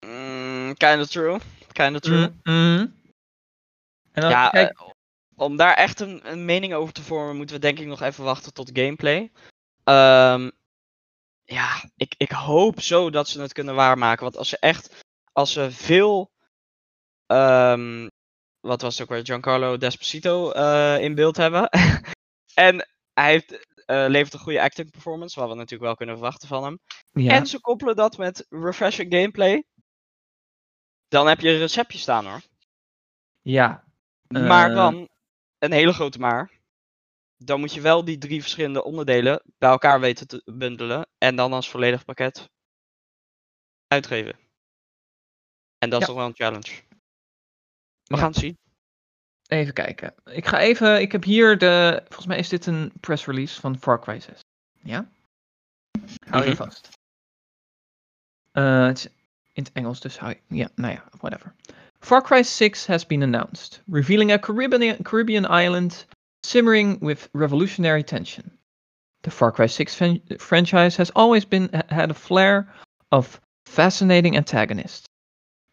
[0.06, 1.40] Mm, kinda true.
[1.72, 2.32] Kinda true.
[2.44, 2.88] Mhm.
[4.12, 4.90] En dan, Ja, kijk, eh,
[5.36, 8.24] om daar echt een, een mening over te vormen, moeten we denk ik nog even
[8.24, 9.32] wachten tot gameplay.
[9.84, 10.50] Ehm,
[11.44, 14.24] ja, ik, ik hoop zo dat ze het kunnen waarmaken.
[14.24, 16.32] Want als ze echt, als ze veel,
[17.26, 18.08] ehm,
[18.60, 21.70] wat was het ook weer, Giancarlo Despacito eh, in beeld hebben.
[22.54, 23.52] en hij heeft,
[23.86, 26.80] eh, levert een goede acting performance, wat we natuurlijk wel kunnen verwachten van hem.
[27.12, 29.64] ja, En ze koppelen dat met refreshing gameplay.
[31.08, 32.42] Dan heb je een receptje staan hoor.
[33.42, 33.84] ja,
[34.28, 34.76] Maar Eh.
[34.76, 35.10] dan,
[35.60, 36.60] een hele grote maar.
[37.38, 41.10] Dan moet je wel die drie verschillende onderdelen bij elkaar weten te bundelen.
[41.18, 42.50] En dan als volledig pakket
[43.88, 44.40] uitgeven.
[45.82, 46.72] En dat is toch wel een challenge.
[48.04, 48.18] We Ja.
[48.18, 48.58] gaan het zien.
[49.48, 50.14] even kijken.
[50.26, 53.78] Ik ga even, ik heb hier de, volgens mij is dit een press release van
[53.80, 54.40] Far Cry 6.
[54.84, 55.10] Ja?
[56.30, 56.58] Hou je Mhm.
[56.58, 56.90] vast.
[58.52, 59.06] Eh, het is
[59.54, 61.56] in het Engels, dus hou je, ja, nou ja, whatever.
[62.00, 66.08] Far Cry 6 has been announced, revealing a Caribbean, Caribbean island
[66.46, 68.60] simmering with revolutionary tension.
[69.22, 72.74] The Far Cry 6 fan- franchise has always been had a flair
[73.10, 73.40] of
[73.70, 75.06] fascinating antagonists.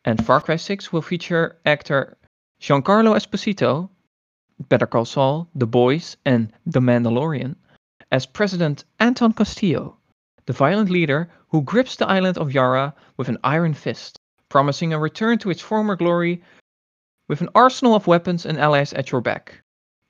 [0.08, 2.16] And Far Cry 6 will feature actor
[2.62, 3.90] Giancarlo Esposito,
[4.58, 7.56] Better Call Saul, The Boys, and The Mandalorian,
[8.10, 9.98] as President Anton Castillo,
[10.46, 14.18] the violent leader who grips the island of Yara with an iron fist,
[14.48, 16.42] promising a return to its former glory
[17.28, 19.60] with an arsenal of weapons and allies at your back.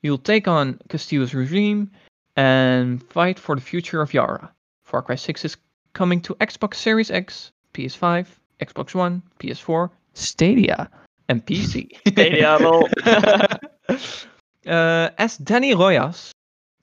[0.01, 1.91] You'll take on Castillo's regime
[2.37, 4.53] and fight for the future of Yara.
[4.85, 5.57] Far Cry 6 is
[5.93, 8.29] coming to Xbox Series X, PS5,
[8.61, 10.91] Xbox One, PS4, Stadia,
[11.29, 11.91] and PC.
[12.09, 12.89] Stadia, lol.
[14.67, 16.31] Uh, as Danny Royas,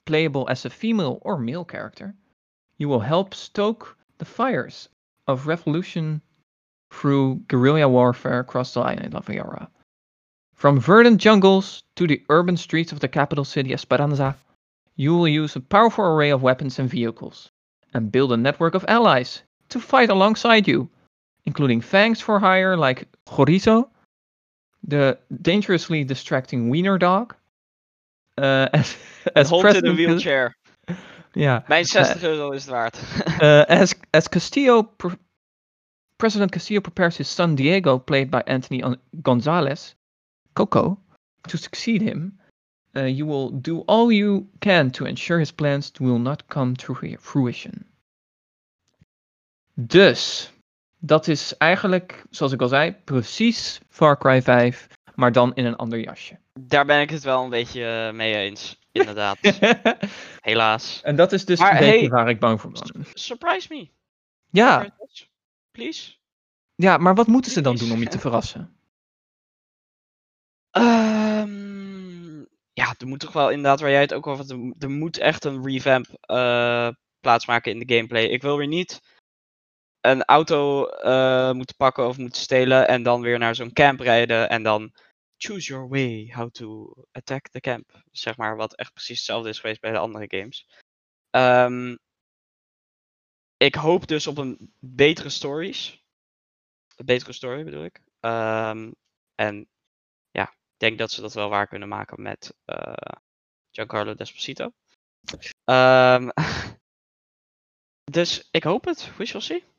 [0.06, 2.16] playable as a female or male character,
[2.80, 4.90] you will help stoke the fires
[5.28, 6.20] of revolution
[6.92, 9.70] through guerrilla warfare across the island of Yara.
[10.56, 14.36] From verdant jungles to the urban streets of the capital city Esperanza,
[14.96, 17.52] you will use a powerful array of weapons and vehicles,
[17.94, 20.90] and build a network of allies to fight alongside you,
[21.46, 23.88] including fangs for hire like Chorizo,
[24.88, 27.34] the dangerously distracting wiener dog,
[28.38, 28.96] uh, as,
[29.36, 30.56] as Hond in Cas- wheelchair.
[31.34, 32.98] yeah, Mijn 60 euro is het waard.
[33.42, 35.18] uh, as as Castillo, pre-
[36.18, 39.96] President Castillo prepares his son Diego, played by Anthony An- Gonzalez,
[40.54, 40.98] Coco,
[41.48, 42.40] to succeed him,
[42.96, 46.94] uh, you will do all you can to ensure his plans will not come to
[47.20, 47.86] fruition.
[49.76, 50.50] Dus,
[51.06, 55.76] dat is eigenlijk, zoals ik al zei, precies Far Cry 5, maar dan in een
[55.76, 56.40] ander jasje.
[56.60, 58.80] Daar ben ik het wel een beetje eh, mee eens.
[58.92, 59.38] Inderdaad.
[60.42, 61.02] Helaas.
[61.04, 63.06] en dat is dus Maar een beetje hey- waar ik bang voor ben.
[63.14, 63.90] Surprise me.
[64.50, 64.96] Ja,
[65.72, 66.14] Please.
[66.76, 68.78] ja, maar wat moeten ze dan doen om je te verrassen?
[70.72, 72.40] Ehm,
[72.74, 74.58] ja, er moet toch wel inderdaad, waar jij het ook over had, er
[74.90, 76.90] mo- moet echt een revamp eh,
[77.20, 78.24] plaatsmaken in de gameplay.
[78.24, 79.02] Ik wil weer niet
[80.06, 84.50] een auto eh, moeten pakken of moeten stelen en dan weer naar zo'n camp rijden
[84.50, 84.94] en dan
[85.38, 88.04] choose your way how to attack the camp.
[88.12, 90.68] Zeg maar, wat echt precies hetzelfde is geweest bij de andere games.
[91.30, 91.96] Ehm,
[93.58, 96.04] ik hoop dus op een betere stories.
[96.96, 98.02] Een betere story bedoel ik.
[98.20, 98.92] Ehm,
[99.36, 99.68] en
[100.32, 103.18] ja, ik denk dat ze dat wel waar kunnen maken met eh,
[103.72, 104.72] Giancarlo Desposito.
[105.64, 106.30] Ehm,
[108.12, 109.16] dus ik hoop het.
[109.18, 109.75] We shall see.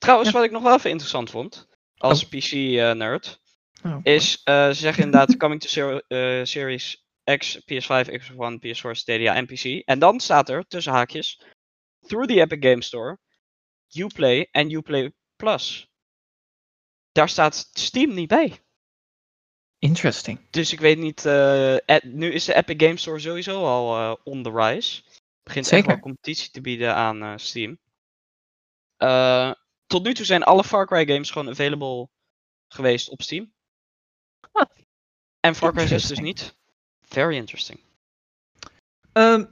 [0.00, 0.34] Trouwens, Ja.
[0.36, 3.40] wat ik nog wel even interessant vond, als PC-nerd,
[3.84, 7.04] Oh, is, eh, ze zeggen inderdaad coming to ser- eh, Series
[7.36, 9.64] X, PS5, Xbox One, PS4, Stadia en PC.
[9.84, 11.42] En dan staat er, tussen haakjes,
[12.06, 13.18] through the Epic Game Store,
[13.94, 15.88] Uplay en Uplay Plus.
[17.12, 18.60] Daar staat Steam niet bij.
[19.78, 20.50] Interesting.
[20.50, 24.16] Dus ik weet niet, eh, e- nu is de Epic Game Store sowieso al eh,
[24.24, 25.02] on the rise.
[25.42, 25.88] Begint echt Zeker.
[25.88, 27.78] wel competitie te bieden aan eh, Steam.
[28.96, 29.52] Eh,
[29.90, 32.08] tot nu toe zijn alle Far Cry games gewoon available
[32.68, 33.52] geweest op Steam.
[34.52, 34.70] Ah,
[35.40, 36.56] en Far Cry 6 dus niet.
[37.00, 37.80] Very interesting.
[39.12, 39.44] Ehm,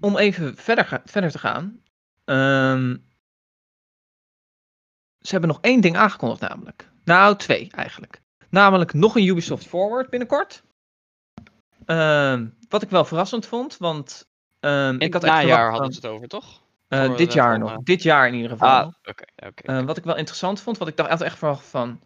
[0.00, 1.82] om even verder, verder te gaan.
[2.24, 2.96] Ehm,
[5.18, 6.90] ze hebben nog één ding aangekondigd namelijk.
[7.04, 8.22] Nou, twee eigenlijk.
[8.48, 10.62] Namelijk nog een Ubisoft Forward binnenkort.
[11.84, 14.28] Ehm, wat ik wel verrassend vond, want
[14.60, 16.61] ehm, In ik had het najaar verwacht hadden ze het over, toch?
[16.92, 17.76] Eh, voor dit jaar nog.
[17.82, 18.68] Dit jaar in ieder geval.
[18.68, 19.62] Ah, oké, oké.
[19.62, 22.00] Eh, wat ik wel interessant vond, wat ik dacht echt, van.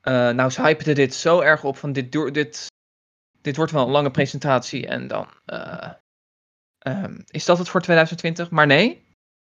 [0.00, 2.66] eh, nou, ze hypten dit zo erg op van dit, dit,
[3.40, 5.90] dit wordt wel een lange presentatie en dan eh,
[6.78, 8.50] ehm, is dat het voor 2020.
[8.50, 9.04] Maar nee,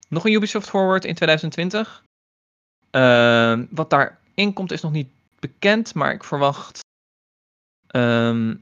[0.09, 2.03] nog een Ubisoft Forward in 2020.
[2.91, 6.79] Ehm, wat daarin komt is nog niet bekend, maar ik verwacht
[7.87, 8.55] ehm,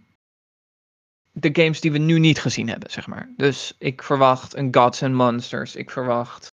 [1.34, 3.30] de games die we nu niet gezien hebben, zeg maar.
[3.38, 6.52] Dus ik verwacht een Gods and Monsters, ik verwacht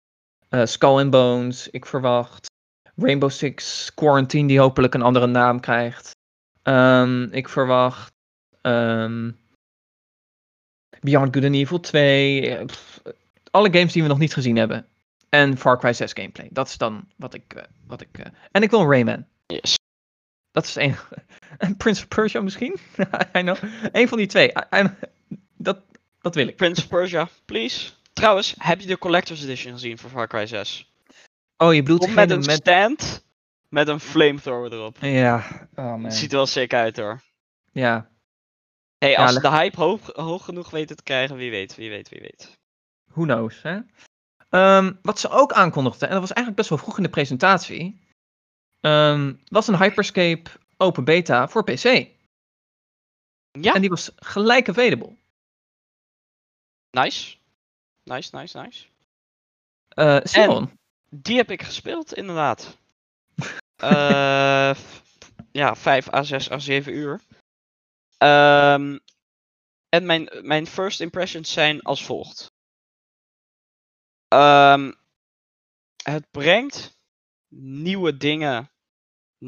[0.49, 2.47] eh, Skull and Bones, ik verwacht
[2.97, 6.11] Rainbow Six Quarantine, die hopelijk een andere naam krijgt.
[6.63, 8.13] Ehm, ik verwacht
[8.61, 9.31] ehm,
[11.01, 12.57] Beyond Good and Evil 2.
[12.57, 12.67] eh,
[13.51, 14.87] alle games die we nog niet gezien hebben.
[15.29, 16.49] En Far Cry 6 gameplay.
[16.53, 17.55] Dat is dan wat ik.
[17.55, 18.19] eh, wat ik
[18.51, 19.27] En ik wil Rayman.
[19.47, 19.75] Yes.
[20.57, 20.97] Dat is één.
[21.59, 22.77] En Prince of Persia misschien?
[23.37, 23.57] I know.
[23.93, 24.49] Eén van die twee.
[24.49, 24.91] I- I-
[25.57, 25.79] dat,
[26.21, 26.57] dat wil ik.
[26.57, 27.91] Prince of Persia, please.
[28.13, 30.93] Trouwens, heb je de Collector's Edition gezien voor Far Cry 6?
[31.57, 32.51] Oh, je bedoelt met een met...
[32.51, 33.25] stand
[33.69, 34.97] met een flamethrower erop.
[35.01, 36.05] Ja, oh man.
[36.05, 37.21] Het ziet er wel sick uit hoor.
[37.73, 38.09] Ja,
[38.99, 41.75] Hey, Ja, als ze leg- de hype hoog, hoog genoeg weten te krijgen, wie weet,
[41.75, 42.59] wie weet, wie weet.
[43.13, 43.79] who knows, hè?
[44.51, 48.01] Ehm, wat ze ook aankondigden, en dat was eigenlijk best wel vroeg in de presentatie,
[48.87, 52.09] ehm, was een Hyperscape open beta voor PC.
[53.61, 55.17] Ja, En die was gelijk available.
[56.91, 57.37] nice.
[58.03, 58.87] Nice, nice, nice.
[59.89, 60.79] Eh Simon,
[61.11, 62.77] Die heb ik gespeeld, inderdaad.
[63.77, 64.75] Eh,
[65.53, 67.21] ja, 5 à 6 à 7 uur.
[68.19, 68.99] Ehm,
[69.89, 72.47] en mijn, mijn first impressions zijn als volgt.
[74.29, 74.93] Ehm,
[76.03, 76.99] het brengt
[77.55, 78.71] nieuwe dingen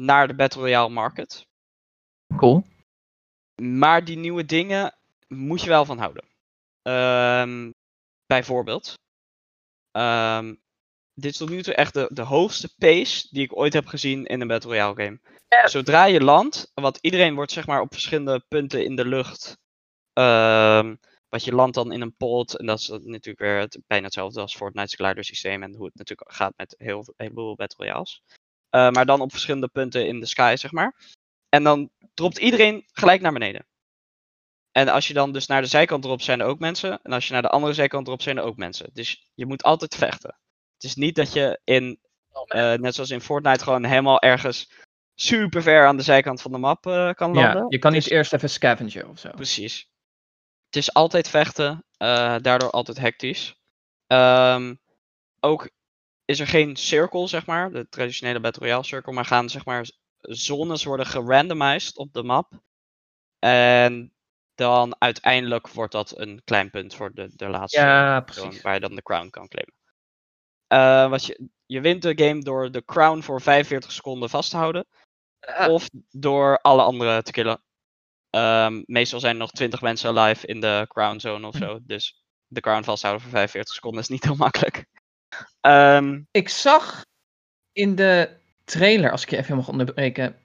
[0.05, 1.47] naar de Battle Royale market.
[2.37, 2.65] cool.
[3.61, 4.95] Maar die nieuwe dingen
[5.27, 6.23] moet je wel van houden.
[6.81, 7.71] Ehm,
[8.25, 8.93] bijvoorbeeld.
[9.91, 10.55] ehm,
[11.13, 14.25] dit is tot nu toe echt de, de hoogste pace die ik ooit heb gezien
[14.25, 15.19] in een Battle Royale game.
[15.69, 19.57] Zodra je landt, want iedereen wordt zeg maar op verschillende punten in de lucht.
[20.13, 20.95] ehm,
[21.29, 22.57] wat je landt dan in een pot.
[22.57, 25.63] En dat is natuurlijk weer het, bijna hetzelfde als Fortnite's glider-systeem.
[25.63, 28.23] En hoe het natuurlijk gaat met heel veel heleboel Battle Royales.
[28.69, 30.95] Eh, maar dan op verschillende punten in de sky, zeg maar.
[31.49, 33.67] En dan dropt iedereen gelijk naar beneden.
[34.71, 36.99] En als je dan dus naar de zijkant erop zijn er ook mensen.
[37.03, 38.89] En als je naar de andere zijkant erop zijn er ook mensen.
[38.93, 40.37] Dus je moet altijd vechten.
[40.73, 41.99] Het is niet dat je in,
[42.45, 44.71] eh, net zoals in Fortnite, gewoon helemaal ergens
[45.15, 47.61] super ver aan de zijkant van de map eh, kan landen.
[47.61, 49.29] Ja, je kan niet is- eerst even scavengen of zo.
[49.29, 49.89] Precies.
[50.65, 51.85] Het is altijd vechten,
[52.41, 53.55] daardoor altijd hectisch.
[54.07, 54.75] Ehm,
[55.39, 55.69] ook
[56.29, 59.85] is er geen cirkel, zeg maar, de traditionele Battle Royale cirkel, maar gaan zeg maar
[60.19, 62.51] zones worden gerandomized op de map.
[63.39, 64.13] En
[64.55, 68.61] dan uiteindelijk wordt dat een klein punt voor de, de laatste Ja, precies.
[68.61, 69.73] waar je dan de crown kan claimen.
[70.67, 74.57] Eh, wat je, je wint de game door de crown voor 45 seconden vast te
[74.57, 74.85] houden.
[75.39, 75.71] Ah.
[75.73, 77.63] Of door alle anderen te killen.
[78.29, 81.63] Ehm, meestal zijn er nog 20 mensen alive in de crown zone of Hm.
[81.63, 81.79] zo.
[81.83, 84.85] Dus de crown vasthouden voor 45 seconden is niet heel makkelijk.
[85.61, 87.05] Ehm, Ik zag
[87.71, 88.29] in de
[88.63, 90.35] trailer, als ik je even mag onderbreken,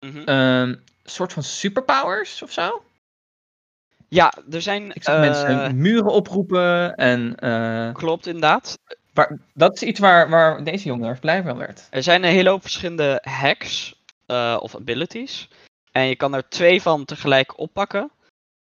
[0.00, 0.22] mhm.
[0.28, 2.82] een soort van superpowers of zo.
[4.08, 4.90] ja, er zijn.
[4.94, 8.78] Ik zag eh, mensen muren oproepen en eh, Klopt inderdaad.
[9.12, 11.86] waar, dat is iets waar, waar deze jongen erg blij van werd.
[11.90, 15.48] Er zijn een hele hoop verschillende hacks eh, of abilities.
[15.92, 18.10] En je kan er twee van tegelijk oppakken.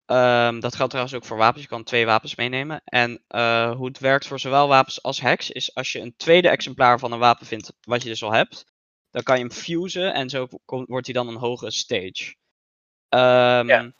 [0.06, 1.62] Ehm, dat geldt trouwens ook voor wapens.
[1.62, 2.80] Je kan twee wapens meenemen.
[2.84, 6.48] En eh, hoe het werkt voor zowel wapens als hacks is als je een tweede
[6.48, 8.64] exemplaar van een wapen vindt, wat je dus al hebt,
[9.10, 12.34] dan kan je hem fusen en zo wordt hij dan een hogere stage.
[13.08, 13.92] Ehm, Ja.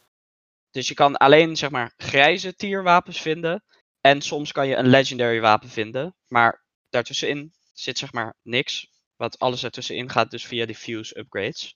[0.70, 3.64] Dus je kan alleen zeg maar grijze tierwapens vinden.
[4.00, 6.16] En soms kan je een legendary wapen vinden.
[6.26, 8.88] Maar daartussenin zit zeg maar niks.
[9.16, 11.74] Want alles ertussenin gaat dus via die fuse upgrades.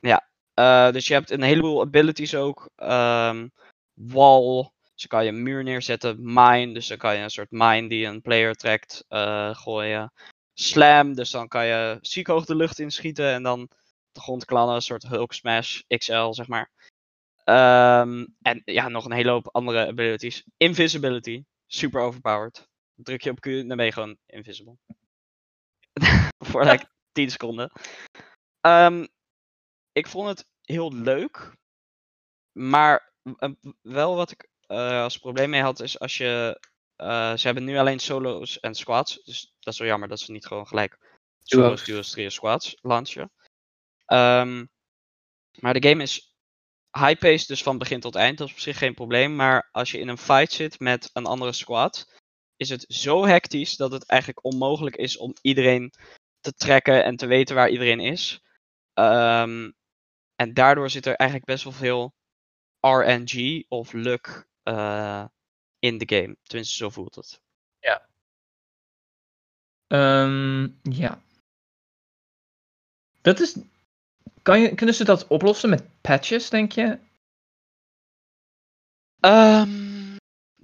[0.00, 0.33] Ja, precies.
[0.54, 2.70] Eh, dus je hebt een heleboel abilities ook.
[2.76, 3.48] Ehm,
[3.94, 6.16] wall, dus dan kan je een muur neerzetten.
[6.20, 10.12] Mine, dus dan kan je een soort mine die een player trekt eh, gooien.
[10.54, 13.70] Slam, dus dan kan je ziek hoog de lucht inschieten en dan
[14.12, 14.74] de grond klallen.
[14.74, 16.70] Een soort Hulk Smash XL, zeg maar.
[17.44, 20.44] Ehm, en ja, nog een hele hoop andere abilities.
[20.56, 22.68] Invisibility, super overpowered.
[22.94, 24.76] Druk je op Q, dan ben je gewoon invisible.
[26.48, 27.70] Voor like 10 seconden.
[28.60, 29.06] Ehm,
[29.94, 31.52] ik vond het heel leuk.
[32.52, 33.12] Maar
[33.82, 36.60] wel wat ik eh, als probleem mee had, is als je.
[36.96, 39.22] eh, ze hebben nu alleen solo's en squads.
[39.24, 40.98] Dus dat is wel jammer dat ze niet gewoon gelijk
[41.42, 42.10] solo's, Duo's.
[42.10, 43.32] trio's, squads launchen.
[44.04, 44.64] Ehm,
[45.60, 46.36] maar de game is
[46.98, 48.38] high-paced, dus van begin tot eind.
[48.38, 49.36] Dat is op zich geen probleem.
[49.36, 52.12] Maar als je in een fight zit met een andere squad,
[52.56, 55.92] is het zo hectisch dat het eigenlijk onmogelijk is om iedereen
[56.40, 58.40] te trekken en te weten waar iedereen is.
[58.94, 59.70] Ehm,
[60.36, 62.14] en daardoor zit er eigenlijk best wel veel
[62.80, 65.24] RNG of luck eh,
[65.78, 66.36] in de game.
[66.42, 67.40] Tenminste, zo voelt het.
[69.86, 71.22] Ehm, ja.
[73.20, 73.56] Dat is.
[74.42, 76.98] Kan je, kunnen ze dat oplossen met patches, denk je?
[79.20, 80.16] Ehm,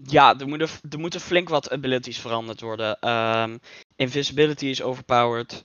[0.02, 3.00] ja, er moeten, er moeten flink wat abilities veranderd worden.
[3.00, 3.58] Ehm,
[3.96, 5.64] invisibility is overpowered.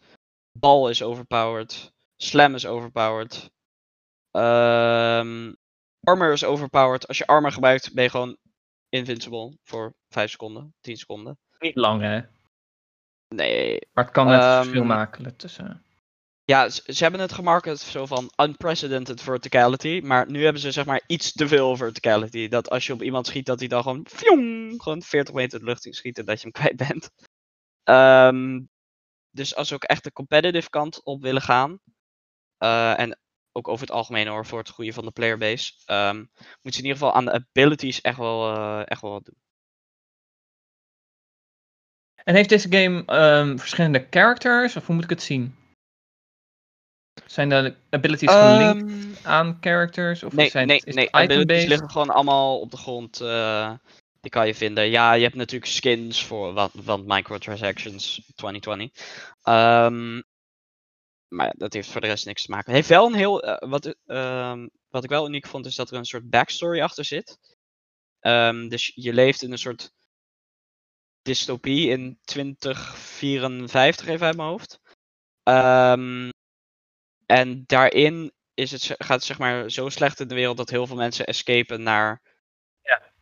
[0.51, 1.93] Ball is overpowered.
[2.17, 3.49] Slam is overpowered.
[4.36, 5.54] Ehm,
[6.04, 7.08] armor is overpowered.
[7.08, 8.38] Als je armor gebruikt, ben je gewoon
[8.89, 11.38] invincible voor 5 seconden, 10 seconden.
[11.60, 12.21] Niet lang, hè?
[13.36, 13.80] Nee.
[13.93, 15.84] Maar het kan het Ehm, verschil maken tussen.
[16.43, 20.02] Ja, ze, ze hebben het gemarket zo van unprecedented verticality.
[20.04, 22.48] Maar nu hebben ze zeg maar iets te veel verticality.
[22.48, 25.65] Dat als je op iemand schiet, dat hij dan gewoon, fjong, gewoon 40 meter de
[25.65, 27.10] lucht in schiet en dat je hem kwijt bent.
[27.84, 28.62] Ehm,
[29.29, 31.79] dus als ze ook echt de competitive kant op willen gaan.
[32.58, 33.19] eh, en
[33.56, 35.73] ook over het algemeen hoor, voor het groeien van de playerbase.
[35.85, 39.25] ehm moeten ze in ieder geval aan de abilities echt wel, eh, echt wel wat
[39.25, 39.37] doen.
[42.23, 44.75] En heeft deze game ehm, verschillende characters?
[44.75, 45.56] Of hoe moet ik het zien?
[47.25, 50.23] Zijn de abilities gelinkt Ehm, aan characters?
[50.23, 51.12] Of Nee, zijn nee, het, nee.
[51.12, 53.21] Abilities liggen gewoon allemaal op de grond.
[53.21, 53.73] eh,
[54.21, 54.89] die kan je vinden.
[54.89, 58.91] Ja, je hebt natuurlijk skins voor wat, want microtransactions 2020.
[59.43, 60.21] Ehm,
[61.28, 62.65] maar dat heeft voor de rest niks te maken.
[62.65, 63.44] Het heeft wel een heel.
[63.44, 67.06] eh, wat, ehm, wat ik wel uniek vond, is dat er een soort backstory achter
[67.06, 67.38] zit.
[68.19, 69.92] Ehm, dus je leeft in een soort
[71.21, 74.80] dystopie in 2054, even uit mijn hoofd.
[75.44, 76.30] Ehm,
[77.26, 80.88] en daarin is het, gaat het zeg maar zo slecht in de wereld dat heel
[80.88, 82.21] veel mensen escapen naar.
[82.82, 83.13] Ja.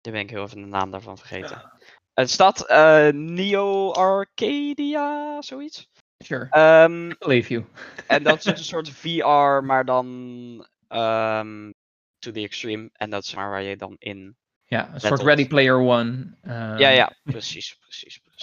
[0.00, 1.72] Daar ben ik heel even de naam daarvan vergeten.
[2.14, 5.88] Het staat eh, Neo Arcadia, zoiets.
[6.22, 6.46] Sure.
[6.50, 7.64] Ehm, I believe you.
[8.06, 11.70] en dat is dus een soort VR, maar dan ehm,
[12.18, 12.90] to the extreme.
[12.92, 14.36] En dat is maar waar je dan in.
[14.64, 15.22] Ja, een soort.
[15.22, 16.36] Ready Player One.
[16.42, 18.18] ehm, ja, ja, precies, precies.
[18.18, 18.42] precies.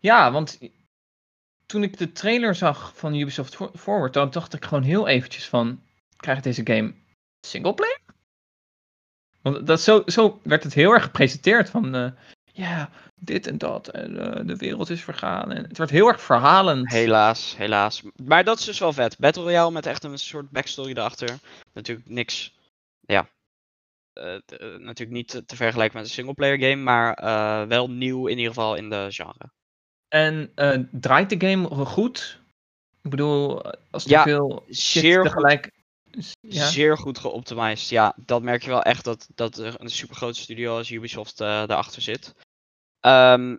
[0.00, 0.58] Ja, want
[1.66, 5.48] toen ik de trailer zag van Ubisoft For- Forward, dan dacht ik gewoon heel eventjes
[5.48, 5.82] van,
[6.16, 6.94] krijgt deze game
[7.46, 8.00] singleplayer?
[9.42, 12.10] Want dat zo, zo werd het heel erg gepresenteerd van, eh,
[12.58, 15.52] ja, dit en dat, en eh, de wereld is vergaan.
[15.52, 16.90] En het werd heel erg verhalend.
[16.90, 18.02] Helaas, helaas.
[18.24, 19.18] Maar dat is dus wel vet.
[19.18, 21.38] Battle Royale met echt een soort backstory erachter.
[21.72, 22.54] Natuurlijk niks.
[23.00, 23.28] Ja.
[24.12, 27.16] eh, eh, natuurlijk niet te, te vergelijken met een singleplayer game, maar
[27.68, 29.50] wel nieuw in ieder geval in de genre.
[30.08, 30.52] En
[30.90, 32.40] draait de game goed?
[33.02, 35.70] Ik bedoel, als Ja, veel shit tegelijk...
[36.40, 36.66] Ja?
[36.66, 37.88] Zeer goed geoptimized.
[37.88, 41.40] Ja, dat merk je wel echt dat, dat er een super grote studio als Ubisoft
[41.40, 42.34] eh daarachter zit.
[43.00, 43.56] Ehm,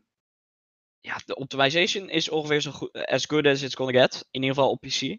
[1.00, 4.28] ja, de optimization is ongeveer zo goed as good as it's gonna get.
[4.32, 5.18] In ieder geval op PC.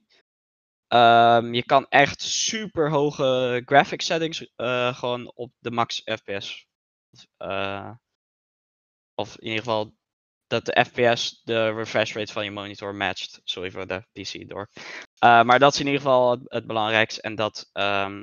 [0.89, 6.67] Ehm, je kan echt super hoge graphic settings eh, gewoon op de max FPS.
[7.37, 7.91] eh,
[9.15, 9.95] of in ieder geval
[10.47, 13.41] dat de FPS de refresh rate van je monitor matcht.
[13.45, 14.69] Sorry voor de PC door.
[15.21, 17.21] Maar dat is in ieder geval het, het belangrijkste.
[17.21, 18.23] En dat ehm,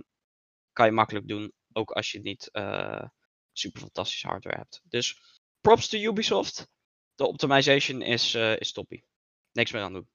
[0.74, 3.04] kan je makkelijk doen, ook als je niet eh,
[3.52, 4.82] super fantastische hardware hebt.
[4.84, 5.20] Dus
[5.68, 6.68] props to Ubisoft.
[7.16, 9.04] De optimization is, eh is toppie.
[9.52, 10.08] Niks meer aan doen.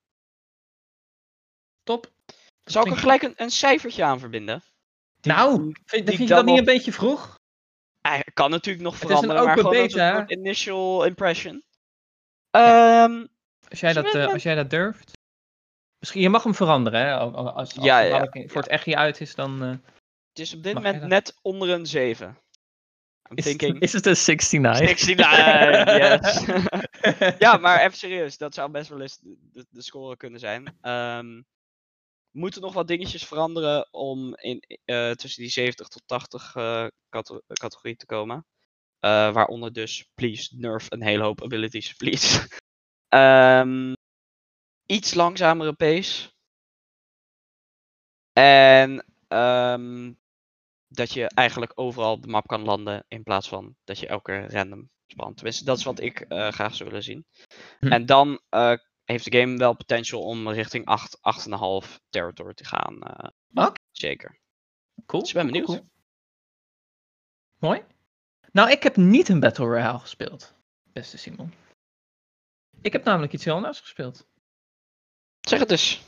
[1.82, 2.12] Top.
[2.64, 4.62] Zal ik er gelijk een, een cijfertje aan verbinden?
[5.20, 7.34] Die- Nou, die- vind, die vind je dat niet een beetje vroeg?
[8.00, 11.62] eh, kan natuurlijk nog Het is een veranderen, maar gewoon als beta, een initial impression.
[12.50, 13.26] Ehm,
[13.68, 15.10] Als jij, dat, eh, als jij dat durft.
[15.98, 17.14] Misschien, je mag hem veranderen, hè?
[17.14, 19.62] Al- al- Als, als Ja, ja, voor het echtje uit is, dan...
[19.62, 19.68] eh,
[20.28, 22.38] het is op dit moment net onder een 7.
[23.32, 23.80] I'm is, thinking...
[23.80, 24.86] is het een 69?
[24.86, 26.44] 69, yes.
[27.44, 30.76] ja, maar even serieus, dat zou best wel eens de, de, score kunnen zijn.
[30.80, 31.40] Ehm
[32.32, 37.42] moeten nog wat dingetjes veranderen om in, eh, tussen die 70 tot 80 eh, cate-
[37.46, 38.46] categorie te komen.
[38.98, 42.38] Eh, waaronder dus, please, nerf een hele hoop abilities, please.
[43.08, 43.92] Ehm,
[44.86, 46.30] iets langzamere pace.
[48.32, 50.12] En ehm,
[50.94, 54.46] dat je eigenlijk overal op de map kan landen in plaats van dat je elke
[54.46, 55.34] random spant.
[55.36, 57.26] Tenminste, dat is wat ik eh, graag zou willen zien.
[57.78, 57.86] Hm.
[57.92, 58.74] En dan eh,
[59.04, 61.18] heeft de game wel potential om richting 8,
[61.86, 63.02] 8,5 territory te gaan.
[63.02, 63.28] eh,
[63.66, 63.80] Oké.
[63.90, 64.40] Zeker.
[65.06, 65.20] Cool.
[65.22, 65.66] Dus ik ben benieuwd.
[65.66, 65.90] cool.
[67.58, 67.84] Mooi.
[68.52, 70.54] Nou, ik heb niet een Battle Royale gespeeld,
[70.92, 71.52] beste Simon.
[72.80, 74.26] Ik heb namelijk iets heel anders gespeeld.
[75.40, 76.02] Zeg het eens.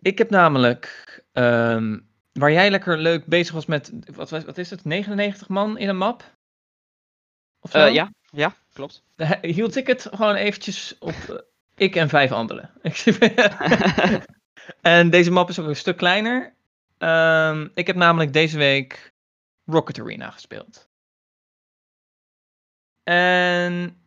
[0.00, 2.00] Ik heb namelijk, ehm,
[2.38, 5.96] waar jij lekker leuk bezig was met, wat, wat is het, 99 man in een
[5.96, 6.32] map?
[7.60, 7.78] Of zo?
[7.78, 9.02] Eh, ja, ja, klopt.
[9.16, 11.36] He- hield ik het gewoon eventjes op eh,
[11.74, 12.70] ik en vijf anderen.
[14.80, 16.54] en deze map is ook een stuk kleiner.
[16.98, 19.12] Ehm, ik heb namelijk deze week
[19.64, 20.88] Rocket Arena gespeeld.
[23.02, 23.98] En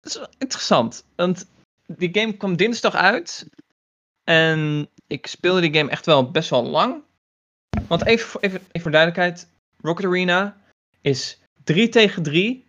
[0.00, 1.46] dat is interessant, want
[1.86, 3.48] die game kwam dinsdag uit.
[4.24, 7.02] En ik speelde die game echt wel best wel lang.
[7.88, 9.48] Want even, voor- even, voor duidelijkheid,
[9.80, 10.56] Rocket Arena
[11.00, 12.66] is 3 tegen 3.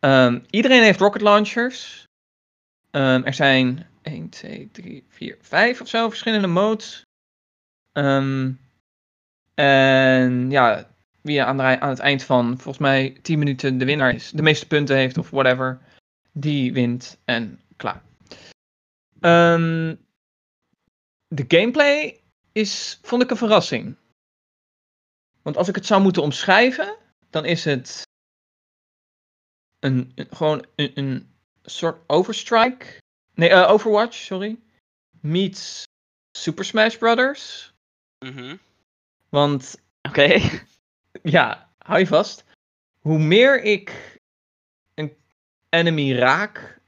[0.00, 2.04] Ehm, iedereen heeft rocket launchers.
[2.90, 7.02] Ehm, er zijn 1, 2, 3, 4, 5 of zo verschillende modes.
[7.92, 8.52] Ehm,
[9.54, 10.88] en ja,
[11.20, 14.66] wie aan, aan het eind van volgens mij 10 minuten de winnaar is, de meeste
[14.66, 15.80] punten heeft of whatever,
[16.32, 18.02] die wint en klaar.
[19.20, 19.94] Ehm,
[21.28, 22.20] de gameplay
[22.52, 23.96] is, vond ik een verrassing.
[25.42, 26.96] Want als ik het zou moeten omschrijven,
[27.30, 28.02] dan is het
[29.78, 32.86] een, een- gewoon een, een soort Overstrike.
[33.34, 34.58] Nee, eh, Overwatch, sorry.
[35.20, 35.82] Meets
[36.38, 37.72] Super Smash Brothers.
[38.18, 38.56] Mhm.
[39.28, 40.40] Want Oké.
[41.36, 42.44] ja, hou je vast.
[43.00, 44.16] Hoe meer ik
[44.94, 45.16] een
[45.68, 46.80] enemy raak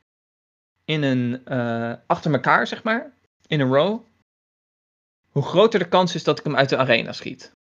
[0.84, 3.12] in een eh, achter elkaar, zeg maar,
[3.46, 4.04] in een row,
[5.30, 7.52] hoe groter de kans is dat ik hem uit de arena schiet.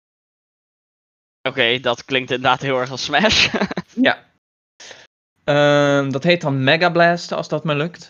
[1.48, 3.48] Oké, dat klinkt inderdaad heel erg als Smash.
[3.94, 4.28] Ja.
[5.44, 8.08] Ehm, dat heet dan Mega Blasten als dat me lukt.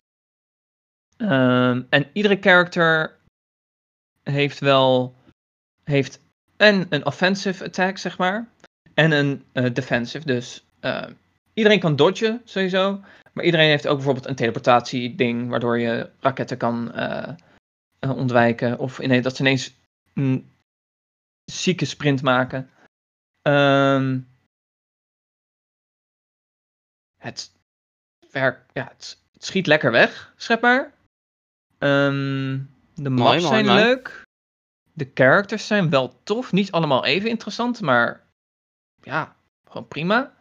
[1.17, 3.19] Ehm, en iedere character
[4.23, 5.15] heeft wel
[5.85, 6.21] heeft
[6.57, 8.49] en een offensive attack, zeg maar.
[8.95, 10.27] En een eh, defensive.
[10.27, 11.07] Dus eh,
[11.55, 13.01] iedereen kan dodgen, sowieso.
[13.33, 17.35] Maar iedereen heeft ook bijvoorbeeld een teleportatie ding, waardoor je raketten kan, eh,
[18.01, 18.79] eh, ontwijken.
[18.79, 19.75] Of ineens, dat ze ineens
[20.15, 20.51] een
[21.45, 22.71] zieke sprint maken.
[23.43, 24.21] Ehm,
[27.17, 27.53] het,
[28.31, 30.93] werkt, ja, het, het schiet lekker weg, maar.
[31.79, 32.59] Ehm,
[32.95, 33.83] de maps Mooi, zijn mooi.
[33.83, 34.23] leuk.
[34.93, 36.53] De characters zijn wel tof.
[36.53, 38.27] Niet allemaal even interessant, maar
[39.03, 40.35] ja, gewoon prima.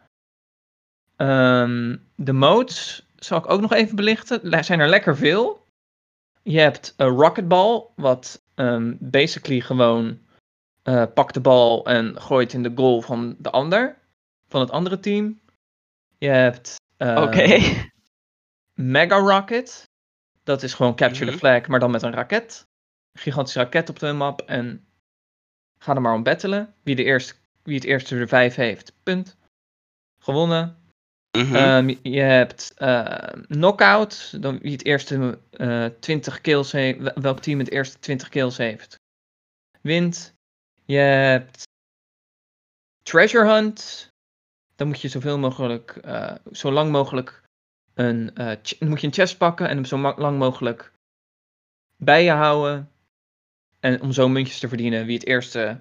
[1.16, 4.52] Ehm, de modes zal ik ook nog even belichten.
[4.52, 5.59] Er zijn er lekker veel.
[6.50, 10.20] Je hebt een rocketball, wat ehm, basically gewoon
[10.84, 13.98] eh pak de bal en gooit in de goal van de ander,
[14.48, 15.40] van het andere team.
[16.18, 17.58] Je hebt ehm, Oké.
[18.74, 19.90] Mega Rocket.
[20.44, 21.34] Dat is gewoon capture Mhm.
[21.34, 22.68] the flag, maar dan met een raket.
[23.12, 24.86] Een gigantische raket op de map en
[25.78, 26.74] ga er maar om battelen.
[26.84, 27.34] Wie, de eerste,
[27.64, 29.38] wie het eerste revive heeft, punt.
[30.20, 30.78] Gewonnen.
[31.38, 31.56] Mhm.
[31.56, 34.42] Ehm, je hebt eh, knockout.
[34.42, 37.00] Dan wie het eerste eh 20 kills heeft.
[37.00, 38.96] wel- Welk team het eerste 20 kills heeft,
[39.82, 40.34] wint.
[40.86, 41.64] Je hebt
[43.04, 44.08] treasure hunt.
[44.76, 47.44] Dan moet je zoveel mogelijk, eh, zo lang mogelijk
[47.94, 50.92] een, eh, dan moet je een chest pakken en hem zo lang mogelijk
[51.98, 52.92] bij je houden.
[53.80, 55.06] En om zo muntjes te verdienen.
[55.06, 55.80] Wie het eerste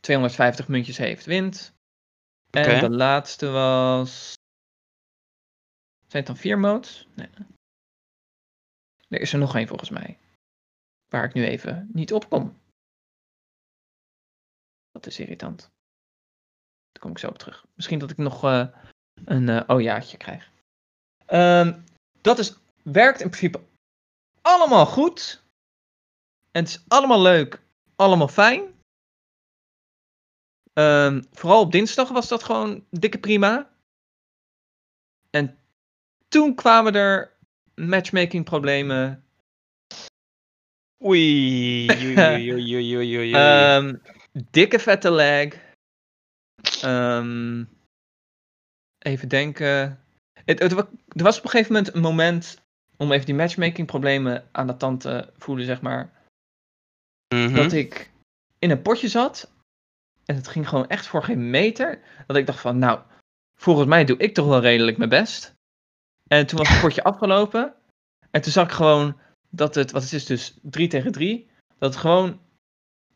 [0.00, 1.72] 250 muntjes heeft, wint.
[2.50, 4.32] En de laatste was.
[6.14, 7.08] Zijn het dan vier modes?
[7.14, 7.28] Nee.
[9.08, 10.18] Er is er nog één volgens mij.
[11.08, 12.60] Waar ik nu even niet op kom.
[14.90, 15.60] Dat is irritant.
[16.92, 17.66] Daar kom ik zo op terug.
[17.74, 18.68] Misschien dat ik nog eh,
[19.24, 20.50] een eh ojaatje krijg.
[21.26, 21.80] Ehm,
[22.20, 23.64] dat is, werkt in principe
[24.40, 25.42] allemaal goed.
[26.50, 27.62] En het is allemaal leuk.
[27.96, 28.80] Allemaal fijn.
[30.72, 33.72] Ehm, vooral op dinsdag was dat gewoon dikke prima.
[35.30, 35.58] En
[36.34, 37.32] toen kwamen er
[37.74, 39.24] matchmaking problemen.
[41.04, 41.90] Oei.
[41.90, 43.32] Oei, oei, oei, oei, oei, oei.
[43.32, 43.96] Ehm,
[44.50, 45.48] dikke vette lag.
[46.82, 47.64] Ehm,
[48.98, 50.04] even denken.
[50.44, 52.62] Het, er was op een gegeven moment een moment
[52.96, 56.12] om even die matchmaking problemen aan de tand te voelen, zeg maar.
[57.34, 57.54] Mhm.
[57.54, 58.10] Dat ik
[58.58, 59.52] in een potje zat.
[60.24, 62.00] En het ging gewoon echt voor geen meter.
[62.26, 63.00] Dat ik dacht van, nou,
[63.54, 65.53] volgens mij doe ik toch wel redelijk mijn best.
[66.28, 67.74] En toen was het potje afgelopen.
[68.30, 69.18] En toen zag ik gewoon
[69.50, 71.50] dat het, wat het is dus 3 tegen 3.
[71.78, 72.40] Dat gewoon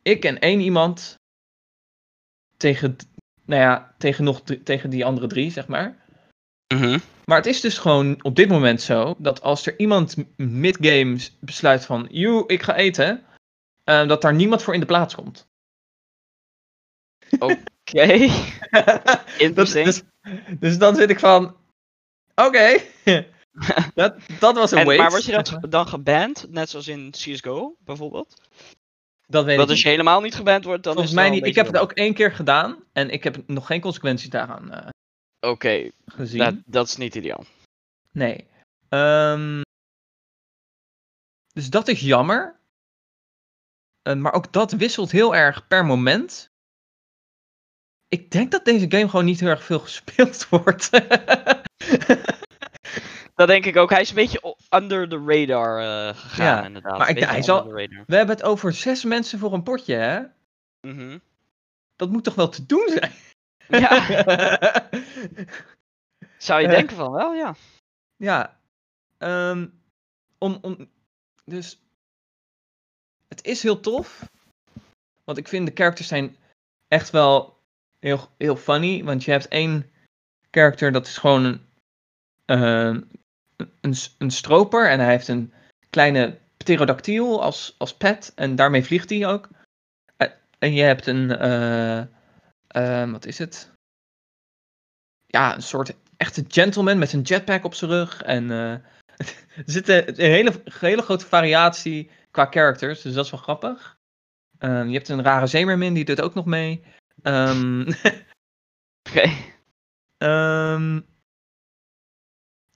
[0.01, 1.15] ik en één iemand
[2.57, 2.95] tegen,
[3.45, 5.97] nou ja, tegen, nog, drie- tegen die andere drie, zeg maar.
[6.73, 6.99] Mhm.
[7.25, 10.23] Maar het is dus gewoon op dit moment zo dat als er iemand m-
[10.59, 13.23] mid-games besluit van, joe, ik ga eten,
[13.83, 15.47] eh, dat daar niemand voor in de plaats komt.
[17.39, 18.03] Oké.
[19.37, 19.85] Interesting.
[19.85, 20.03] dus,
[20.59, 21.55] dus dan zit ik van,
[22.45, 22.81] oké,
[23.95, 25.01] dat, dat was een En, waste.
[25.01, 28.41] maar word je dan, dan geband, net zoals in CSGO bijvoorbeeld?
[29.27, 31.39] Dat weet Want ik als je helemaal niet geband wordt, dan Volgens is het mij
[31.39, 31.49] niet.
[31.49, 34.93] Ik heb het ook één keer gedaan en ik heb nog geen consequenties daaraan ook...
[35.39, 36.39] Oké, gezien.
[36.39, 37.45] dat, dat is niet ideaal.
[38.11, 38.47] Nee.
[38.89, 39.61] Ehm,
[41.53, 42.59] dus dat is jammer.
[44.01, 46.49] Eh, maar ook dat wisselt heel erg per moment.
[48.07, 50.89] Ik denk dat deze game gewoon niet heel erg veel gespeeld wordt.
[53.35, 53.89] Dat denk ik ook.
[53.89, 56.97] Hij is een beetje under the radar eh, gegaan, Ja, inderdaad.
[56.97, 57.71] maar ik- hij zal-.
[57.73, 60.21] We hebben het over zes mensen voor een potje, hè?
[60.87, 61.17] Mhm.
[61.95, 63.11] Dat moet toch wel te doen zijn?
[63.67, 63.89] Ja,
[66.37, 66.73] zou je Eh.
[66.73, 67.55] denken van wel, ja.
[68.15, 68.59] Ja.
[69.17, 69.67] ehm,
[70.37, 70.89] om, om,
[71.45, 71.81] dus.
[73.27, 74.29] Het is heel tof.
[75.23, 76.35] Want ik vind de characters zijn
[76.87, 77.59] echt wel
[77.99, 79.03] heel, heel funny.
[79.03, 79.91] Want je hebt één
[80.51, 81.68] character dat is gewoon een,
[83.81, 84.89] een, s- een stroper.
[84.89, 85.53] En hij heeft een
[85.89, 88.31] kleine pterodactyl als, als pet.
[88.35, 89.49] En daarmee vliegt hij ook.
[90.17, 90.27] Eh,
[90.59, 91.37] en je hebt een.
[92.67, 93.71] eh, wat is het?
[95.25, 98.21] Ja, een soort echte gentleman met een jetpack op zijn rug.
[98.21, 98.71] En eh,
[99.57, 103.97] er zit een, een hele, hele grote variatie qua characters, dus dat is wel grappig.
[104.57, 106.83] Ehm, je hebt een rare zeemermin, die doet ook nog mee.
[107.21, 107.81] Ehm,
[109.09, 109.29] Oké.
[110.17, 111.01] ehm,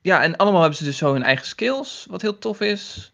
[0.04, 3.14] ja, en allemaal hebben ze dus zo hun eigen skills, wat heel tof is.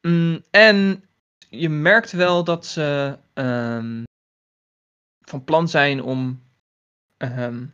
[0.00, 1.04] Mm, en
[1.48, 4.02] je merkt wel dat ze ehm,
[5.20, 6.42] van plan zijn om
[7.16, 7.66] ehm,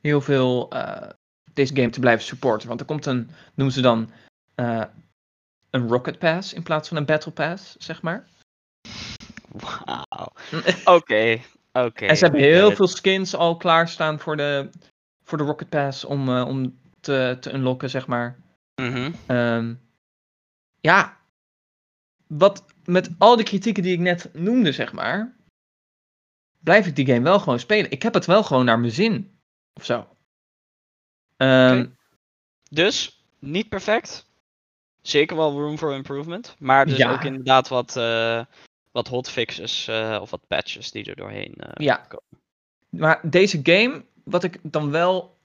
[0.00, 1.10] heel veel eh,
[1.52, 2.68] deze game te blijven supporten.
[2.68, 4.10] Want er komt een, noemen ze dan
[4.54, 4.84] eh,
[5.70, 8.28] een Rocket Pass in plaats van een Battle Pass, zeg maar.
[9.48, 10.32] Wauw.
[10.96, 11.40] Oké,
[11.72, 12.06] oké.
[12.06, 14.70] en ze hebben heel veel skins al klaarstaan voor de,
[15.22, 18.38] voor de Rocket Pass om, eh, om te, te unlocken, zeg maar.
[18.74, 19.12] Mhm.
[19.26, 19.74] Ehm,
[20.80, 21.18] ja,
[22.26, 25.36] wat met al die kritieken die ik net noemde, zeg maar,
[26.58, 27.90] blijf ik die game wel gewoon spelen.
[27.90, 29.38] Ik heb het wel gewoon naar mijn zin.
[29.72, 30.08] Of zo.
[31.36, 31.86] Ehm.
[32.70, 34.28] Dus, niet perfect.
[35.02, 36.56] Zeker wel room for improvement.
[36.58, 37.12] Maar dus Ja.
[37.12, 38.44] ook inderdaad wat, eh,
[38.90, 41.96] wat hotfixes eh, of wat patches die er doorheen eh, Ja.
[41.96, 42.24] komen.
[42.88, 45.38] Maar deze game, wat ik dan wel.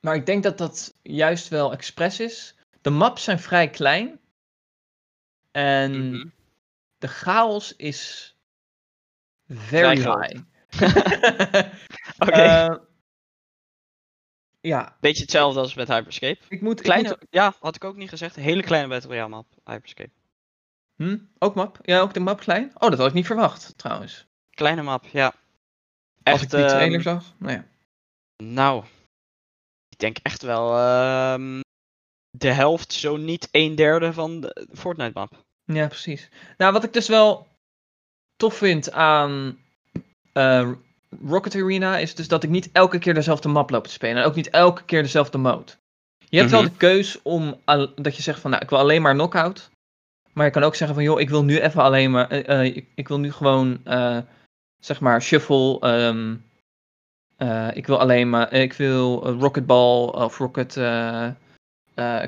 [0.00, 2.54] Maar ik denk dat dat juist wel expres is.
[2.80, 4.20] De maps zijn vrij klein.
[5.50, 6.28] En Mhm.
[6.98, 8.34] de chaos is.
[9.48, 10.40] Very high.
[12.18, 12.76] Oké, Eh,
[14.60, 16.38] ja, beetje hetzelfde als met Hyperscape.
[16.48, 16.78] ik moet.
[16.78, 18.36] ik Kleine, moet- ja, had ik ook niet gezegd.
[18.36, 20.10] Hele kleine Battle Royale map, Hyperscape.
[20.96, 21.78] Hm, ook map?
[21.82, 22.72] Ja, ook de map klein?
[22.74, 24.26] Oh, dat had ik niet verwacht, trouwens.
[24.50, 25.26] Kleine map, ja.
[25.26, 25.34] Als
[26.22, 27.24] Echt, ik die trailer ehm, zag.
[27.38, 27.64] Nou ja.
[28.42, 28.84] Nou,
[29.88, 31.60] ik denk echt wel ehm,
[32.30, 35.44] de helft, zo niet een derde van de Fortnite map.
[35.64, 36.28] Ja, precies.
[36.56, 37.46] Nou, wat ik dus wel
[38.36, 39.58] tof vind aan
[40.32, 40.70] eh,
[41.26, 44.22] Rocket Arena is dus dat ik niet elke keer dezelfde map loop te spelen.
[44.22, 45.72] En ook niet elke keer dezelfde mode.
[46.28, 46.60] Je hebt Mhm.
[46.60, 47.60] wel de keus om
[47.94, 49.70] dat je zegt van nou, ik wil alleen maar knockout.
[50.34, 52.30] Maar je kan ook zeggen van joh, ik wil nu even alleen maar.
[52.30, 54.18] eh, eh, ik, ik wil nu gewoon eh,
[54.78, 55.78] zeg maar shuffle.
[55.80, 56.36] ehm,
[57.36, 58.52] eh, ik wil alleen maar.
[58.52, 60.72] Ik wil eh, Rocket Ball of Rocket.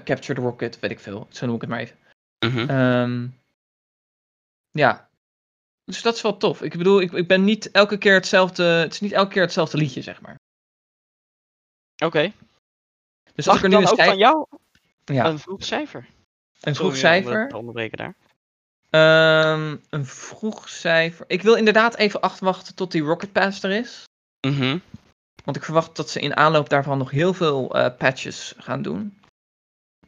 [0.05, 1.27] Capture the Rocket, weet ik veel.
[1.31, 1.97] Zo noem ik het maar even.
[2.69, 3.27] Ehm,
[4.71, 5.09] ja.
[5.85, 6.63] Dus dat is wel tof.
[6.63, 8.65] Ik bedoel, ik, ik ben niet elke keer hetzelfde.
[8.65, 10.37] Het is niet elke keer hetzelfde liedje, zeg maar.
[12.05, 12.33] Oké.
[13.35, 14.47] Dus Mag als ik er nu dan een, ook van jou
[15.05, 16.07] ja, een vroeg cijfer?
[16.61, 17.49] Een vroeg cijfer.
[17.49, 18.15] te onderbreken daar.
[18.91, 21.25] Ehm, een vroeg cijfer.
[21.29, 24.05] Ik wil inderdaad even afwachten tot die Rocket Pass er is.
[24.47, 24.79] Mhm.
[25.45, 29.19] Want ik verwacht dat ze in aanloop daarvan nog heel veel eh, patches gaan doen.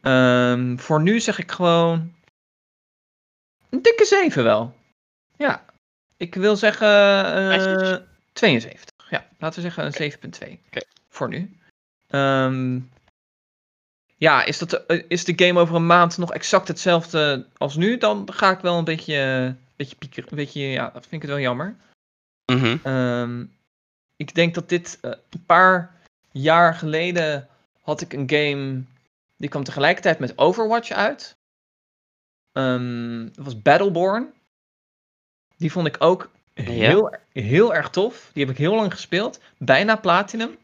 [0.01, 2.13] Ehm, voor nu zeg ik gewoon.
[3.69, 4.75] Een dikke 7 wel.
[5.37, 5.65] Ja.
[6.17, 6.87] Ik wil zeggen.
[7.25, 7.99] eh, Patches?
[8.33, 9.09] 72.
[9.09, 10.59] Ja, laten we zeggen een 7,2.
[10.67, 10.81] Oké.
[11.09, 11.57] Voor nu.
[12.07, 12.79] Ehm,
[14.19, 17.97] ja, is, dat, eh, is de game over een maand nog exact hetzelfde als nu?
[17.97, 20.29] Dan ga ik wel een beetje, beetje piekeren.
[20.29, 21.75] Een beetje, ja, dat vind ik het wel jammer.
[22.45, 22.77] Mhm.
[22.83, 23.45] Ehm,
[24.15, 25.95] ik denk dat dit eh, een paar
[26.31, 27.47] jaar geleden
[27.81, 28.81] had ik een game.
[29.37, 31.37] Die kwam tegelijkertijd met Overwatch uit.
[32.51, 34.33] Ehm, dat was Battleborn.
[35.57, 38.29] Die vond ik ook heel, heel erg tof.
[38.33, 39.39] Die heb ik heel lang gespeeld.
[39.57, 40.57] Bijna platinum.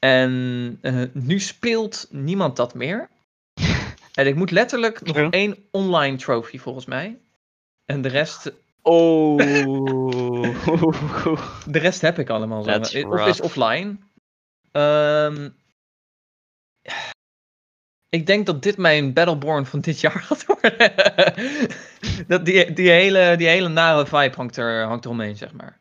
[0.00, 3.08] En eh, nu speelt niemand dat meer.
[4.14, 7.18] en ik moet letterlijk nog één online trophy volgens mij.
[7.84, 9.36] En de rest Oh.
[11.66, 12.70] De rest heb ik allemaal zo.
[13.08, 13.96] Of is offline.
[14.72, 15.48] Ehm,
[18.08, 20.92] ik denk dat dit mijn Battleborn van dit jaar gaat worden.
[22.26, 25.78] dat die, die, hele, die hele nare vibe hangt er, hangt er omheen, zeg maar.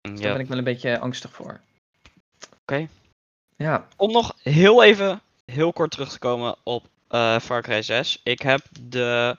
[0.00, 1.60] Dus daar ben ik wel een beetje angstig voor.
[2.60, 2.88] Oké.
[3.58, 3.88] Ja.
[3.96, 8.20] Om nog heel even, heel kort terug te komen op eh Far Cry 6.
[8.22, 9.36] Ik heb de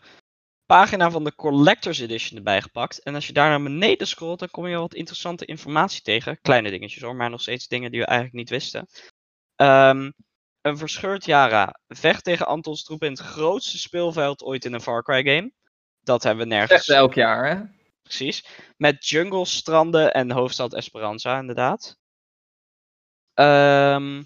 [0.66, 3.04] pagina van de Collector's Edition erbij gepakt.
[3.04, 6.42] En als je daar naar beneden scrolt, dan kom je wat interessante informatie tegen.
[6.42, 8.88] Kleine dingetjes hoor, maar nog steeds dingen die we eigenlijk niet wisten.
[9.56, 10.12] Ehm,
[10.62, 15.04] een verscheurd Yara vecht tegen Antons troepen in het grootste speelveld ooit in een Far
[15.04, 15.52] Cry game.
[16.02, 16.72] Dat hebben we nergens.
[16.72, 17.64] Echt elk jaar, hè?
[18.04, 18.46] Precies.
[18.78, 21.98] Met jungles, stranden en hoofdstad Esperanza, inderdaad.
[23.40, 24.24] Ehm,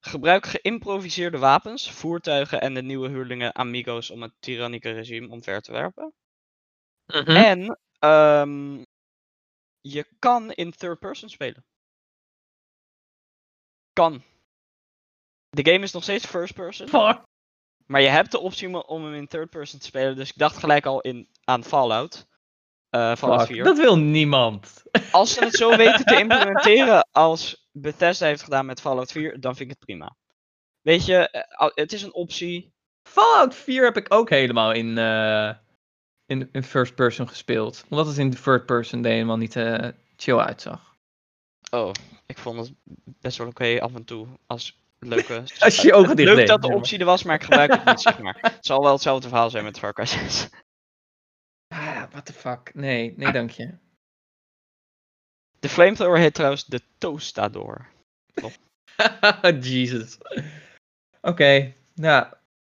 [0.00, 5.72] gebruik geïmproviseerde wapens, voertuigen en de nieuwe huurlingen Amigos om het tyrannieke regime omver te
[5.72, 6.14] werpen.
[7.06, 7.30] Mhm.
[7.30, 8.84] En ehm,
[9.80, 11.64] je kan in third person spelen.
[13.92, 14.22] Kan.
[15.48, 16.88] De game is nog steeds first person.
[16.88, 17.22] Fuck.
[17.86, 20.16] Maar je hebt de optie om- om hem in third person te spelen.
[20.16, 22.26] Dus ik dacht gelijk al in, aan Fallout.
[22.90, 23.50] Eh Fallout Fuck.
[23.50, 23.64] 4.
[23.64, 24.82] Dat wil niemand.
[25.10, 29.56] Als ze het zo weten te implementeren als Bethesda heeft gedaan met Fallout 4, dan
[29.56, 30.16] vind ik het prima.
[30.80, 32.72] Weet je, eh, het is een optie.
[33.02, 35.50] Fallout 4 heb ik ook helemaal in, eh,
[36.26, 37.84] in, in first person gespeeld.
[37.88, 40.96] Omdat het in de third person er helemaal niet eh, chill uitzag.
[41.70, 41.90] Oh,
[42.26, 42.72] ik vond het
[43.20, 45.42] best wel oké af en toe als leuke.
[45.58, 47.84] Als je je ogen dicht Leuk dat de optie er was, maar ik gebruik het
[47.84, 48.38] niet, zeg maar.
[48.40, 50.48] Het zal wel hetzelfde verhaal zijn met Far Cry 6.
[51.74, 52.74] Ah, what the fuck.
[52.74, 53.70] Nee, nee dank je.
[55.58, 57.86] De flamethrower heet trouwens de Toastador.
[59.60, 60.18] Jesus.
[61.20, 62.26] Oké, nou,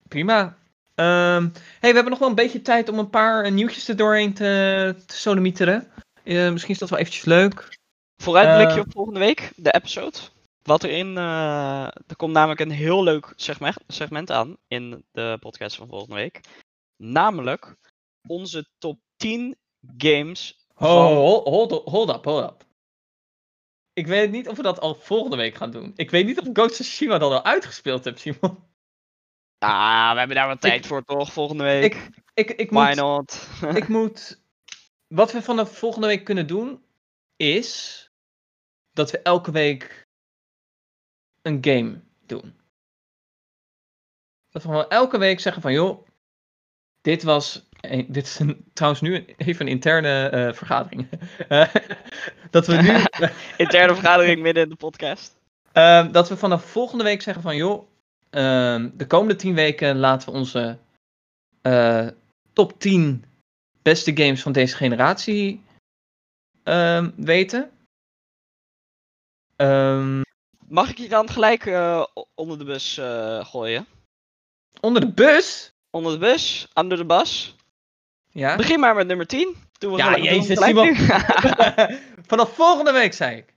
[0.08, 0.58] prima.
[0.96, 3.96] Ehm, hey, we hebben nog wel een beetje tijd om een paar eh, nieuwtjes er
[3.96, 5.88] doorheen te, te.
[6.24, 7.78] Eh, misschien is dat wel eventjes leuk.
[8.22, 8.86] Vooruitblikje Eh.
[8.86, 10.18] op volgende week, de episode.
[10.62, 11.18] wat erin.
[11.18, 16.16] eh er komt namelijk een heel leuk segment, segment aan in de podcast van volgende
[16.16, 16.40] week.
[17.04, 17.76] Namelijk
[18.28, 19.58] onze top 10
[19.98, 20.66] games.
[20.76, 22.70] Oh, van- hold, hold, up, hold up, hold up.
[23.94, 25.92] Ik weet niet of we dat al volgende week gaan doen.
[25.96, 28.70] Ik weet niet of Ghost of Tsushima dan al uitgespeeld hebt, Simon.
[29.58, 31.34] Ah, we hebben daar wat tijd voor toch?
[31.34, 31.94] Volgende week.
[31.94, 33.48] Ik, ik, ik, Why moet, not?
[33.82, 34.42] ik moet...
[35.08, 36.86] Wat we vanaf volgende week kunnen doen,
[37.36, 38.10] is...
[38.92, 40.08] dat we elke week
[41.42, 42.60] een game doen.
[44.50, 46.08] Dat we gewoon elke week zeggen van, joh...
[47.02, 47.70] Dit was...
[48.08, 51.10] Dit is een, trouwens nu even een interne eh, vergadering.
[51.48, 51.74] Eh,
[52.50, 52.90] dat we nu...
[53.66, 55.40] Interne vergadering midden in de podcast.
[55.72, 57.88] Ehm, dat we vanaf volgende week zeggen van joh,
[58.30, 60.78] ehm, de komende 10 weken laten we onze
[61.62, 62.08] eh,
[62.54, 63.26] top 10
[63.82, 65.64] beste games van deze generatie
[66.64, 67.72] ehm, weten.
[70.68, 71.66] Mag ik je dan gelijk
[72.36, 73.00] onder de bus
[73.48, 73.88] gooien?
[74.82, 75.74] onder de bus?
[75.92, 77.56] Onder de bus, under de bas.
[78.30, 78.56] Ja.
[78.56, 79.56] Begin maar met nummer 10.
[79.80, 80.96] Doen we Ja, jezus, Simon.
[82.32, 83.54] vanaf volgende week zei ik.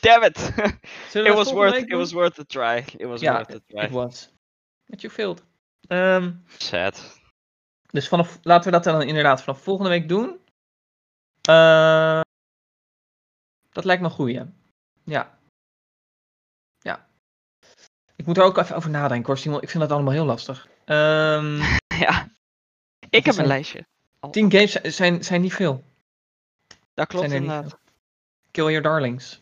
[0.00, 0.52] Damn it.
[1.12, 2.84] It was, worth, it was worth a try.
[2.96, 3.84] It was Ja, worth a try.
[3.84, 4.30] It was.
[4.86, 5.42] But you failed.
[5.88, 7.20] Ehm, Sad.
[7.90, 10.40] Dus vanaf, laten we dat dan inderdaad vanaf volgende week doen.
[11.42, 12.20] Eh,
[13.72, 14.42] dat lijkt me een goeie.
[15.04, 15.38] Ja.
[16.78, 17.06] Ja.
[18.16, 19.62] Ik moet er ook even over nadenken hoor, Simon.
[19.62, 20.68] Ik vind dat allemaal heel lastig.
[20.84, 21.56] Ehm
[22.04, 22.28] ja.
[23.10, 23.86] Ik heb een lijstje.
[24.20, 25.84] Al- tien games zijn- zijn, niet veel.
[26.94, 27.78] Dat klopt zijn er inderdaad.
[28.50, 29.40] Kill your darlings.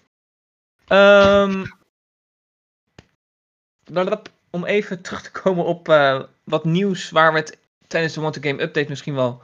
[3.84, 4.32] Blablabla.
[4.50, 8.34] om even terug te komen op eh, wat nieuws waar we het tijdens de Want
[8.34, 9.42] to Game update misschien wel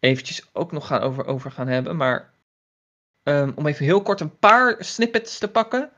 [0.00, 1.96] eventjes ook nog gaan over, over gaan hebben.
[1.96, 2.32] Maar
[3.22, 5.90] ehm, om even heel kort een paar snippets te pakken.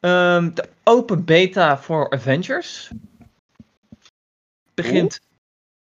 [0.00, 2.90] De open beta voor Avengers
[4.74, 5.20] begint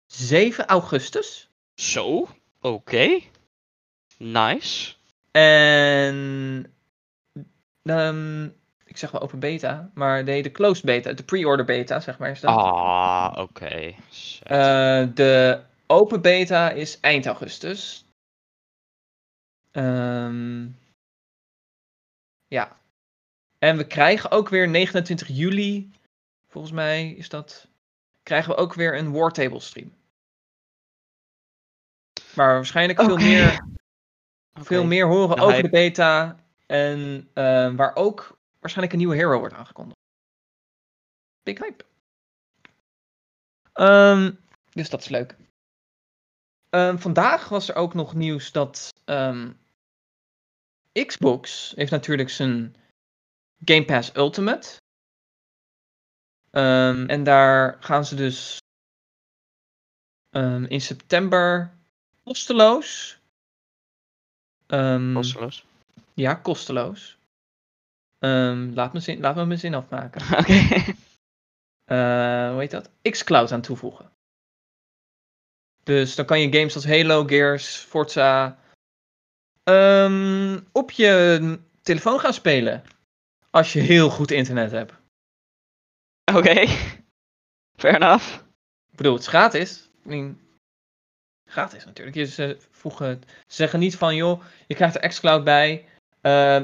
[0.07, 1.49] 7 augustus.
[1.74, 2.28] Zo,
[2.61, 3.20] oké.
[4.18, 4.95] Nice.
[5.30, 6.72] En
[7.82, 8.45] ehm,
[8.84, 12.30] ik zeg wel open beta, maar nee, de closed beta, de pre-order beta, zeg maar.
[12.30, 12.57] Is dat.
[12.57, 13.95] Ah, oké.
[14.43, 18.05] Eh, de open beta is eind augustus.
[19.70, 20.66] Ehm,
[22.49, 22.78] ja.
[23.59, 25.91] En we krijgen ook weer 29 juli,
[26.49, 27.70] volgens mij is dat,
[28.31, 29.93] krijgen we ook weer een Wartable stream.
[32.35, 33.68] Waar we waarschijnlijk veel meer
[34.53, 35.62] veel meer horen De over hype.
[35.62, 36.45] de beta.
[36.66, 39.99] En eh, waar ook waarschijnlijk een nieuwe hero wordt aangekondigd.
[41.43, 41.85] Big hype.
[43.72, 44.33] Ehm,
[44.72, 45.37] dus dat is leuk.
[46.68, 49.53] Ehm, vandaag was er ook nog nieuws dat ehm,
[51.07, 52.76] Xbox heeft natuurlijk zijn
[53.64, 54.76] Game Pass Ultimate.
[56.51, 58.59] Ehm, en daar gaan ze dus
[60.30, 61.70] ehm, in september
[62.24, 63.18] kosteloos
[64.66, 65.64] Ehm, Kosteloos.
[66.14, 67.18] ja, kosteloos.
[68.74, 70.20] Laat, me zin, laat me mijn zin afmaken.
[70.38, 70.53] Oké.
[71.84, 72.90] Eh, hoe heet dat?
[73.03, 74.11] xCloud aan toevoegen.
[75.82, 78.59] Dus dan kan je games als Halo, Gears, Forza
[80.72, 82.82] op je telefoon gaan spelen.
[83.51, 84.92] Als je heel goed internet hebt.
[86.37, 86.66] Oké.
[87.76, 88.35] Fair enough.
[88.91, 89.91] Ik bedoel, het is gratis.
[90.07, 90.41] I mean,
[91.49, 92.16] gratis natuurlijk.
[92.16, 95.85] Je, ze, voegen, ze zeggen niet van, joh, je krijgt er xCloud bij.
[96.20, 96.61] eh,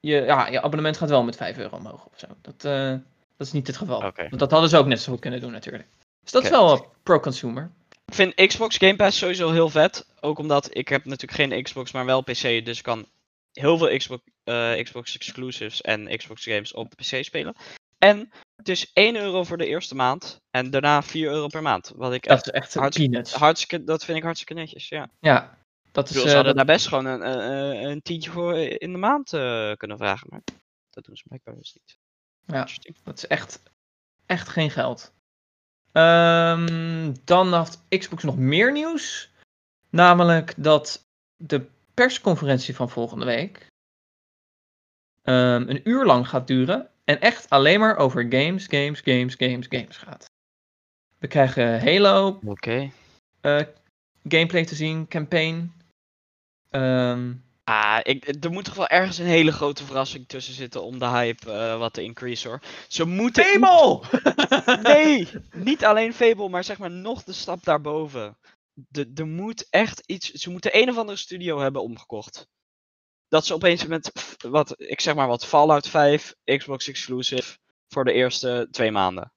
[0.00, 2.26] je, ja, je abonnement gaat wel met 5 euro omhoog of zo.
[2.40, 2.90] Dat, eh,
[3.36, 4.02] dat is niet het geval.
[4.02, 4.28] Oké.
[4.28, 5.88] Want dat hadden ze ook net zo goed kunnen doen natuurlijk.
[6.22, 6.52] Dus dat Oké.
[6.52, 7.70] is wel eh, pro-consumer.
[8.04, 10.06] Ik vind Xbox Game Pass sowieso heel vet.
[10.20, 12.64] Ook omdat ik heb natuurlijk geen Xbox, maar wel PC.
[12.64, 13.06] Dus ik kan
[13.52, 17.54] heel veel Xbox, eh, Xbox exclusives en Xbox games op de PC spelen.
[17.98, 20.40] En het is 1 euro voor de eerste maand.
[20.50, 21.92] En daarna 4 euro per maand.
[21.96, 23.32] Wat ik Dat echt is echt hartstikke- peanuts.
[23.34, 24.88] hartstikke, dat vind ik hartstikke netjes.
[24.88, 25.10] Ja.
[25.20, 25.58] Ja,
[25.92, 26.10] dat is...
[26.12, 28.98] bedoel, eh, ze hadden dat- daar best gewoon een, een, een tientje voor in de
[28.98, 30.26] maand eh, kunnen vragen.
[30.30, 30.42] Maar
[30.90, 31.98] dat doen ze blijkbaar dus niet.
[32.46, 32.68] Ja.
[33.04, 33.62] Dat is echt,
[34.26, 35.12] echt geen geld.
[35.92, 39.30] Ehm, dan had Xbox nog meer nieuws.
[39.90, 43.66] Namelijk dat de persconferentie van volgende week
[45.22, 46.90] ehm, een uur lang gaat duren.
[47.06, 50.30] En echt alleen maar over games, games, games, games, games gaat.
[51.18, 52.90] We krijgen Halo Oké.
[53.40, 53.60] eh,
[54.28, 55.72] gameplay te zien, campaign.
[56.70, 57.32] Ehm,
[57.68, 61.06] Ah, ik, er moet toch wel ergens een hele grote verrassing tussen zitten om de
[61.06, 62.60] hype eh, wat te increase hoor.
[62.88, 63.44] Ze moeten.
[63.44, 64.00] Fable!
[64.92, 65.28] Nee!
[65.68, 68.36] Niet alleen Fable, maar zeg maar nog de stap daarboven.
[68.72, 70.30] De, er moet echt iets.
[70.30, 72.48] Ze moeten een of andere studio hebben omgekocht.
[73.28, 74.12] Dat ze opeens met,
[74.48, 77.58] wat, ik zeg maar wat, Fallout 5, Xbox exclusive,
[77.88, 79.32] voor de eerste twee maanden.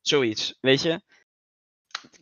[0.00, 1.00] Zoiets, weet je?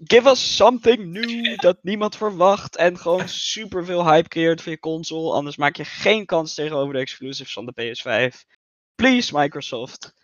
[0.04, 5.32] Give us something new dat niemand verwacht en gewoon superveel hype creëert voor je console,
[5.32, 8.44] anders maak je geen kans tegenover de exclusives van de PS5.
[8.94, 10.14] Please Microsoft.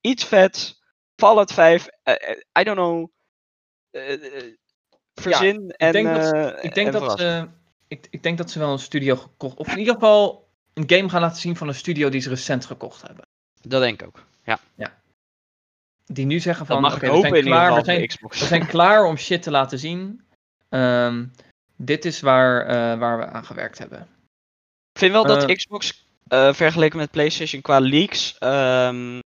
[0.00, 0.80] Iets vet.
[1.16, 3.08] Fallout 5, eh, eh, I don't know.
[3.90, 4.52] Eh,
[5.14, 7.18] verzin en, denk dat- Ik denk, en dat
[7.92, 9.56] ik, ik denk dat ze wel een studio gekocht.
[9.56, 12.64] Of in ieder geval een game gaan laten zien van een studio die ze recent
[12.66, 13.24] gekocht hebben.
[13.62, 14.24] Dat denk ik ook.
[14.44, 14.58] Ja,
[16.04, 18.40] Die nu zeggen van mag oké, ik we zijn klaar, we zijn, Xbox.
[18.40, 20.22] we zijn klaar om shit te laten zien.
[20.68, 21.26] Ehm,
[21.76, 24.00] dit is waar, eh, waar we aan gewerkt hebben.
[24.92, 25.56] Ik vind wel dat Eh.
[25.56, 29.18] Xbox eh, vergeleken met PlayStation qua leaks ehm,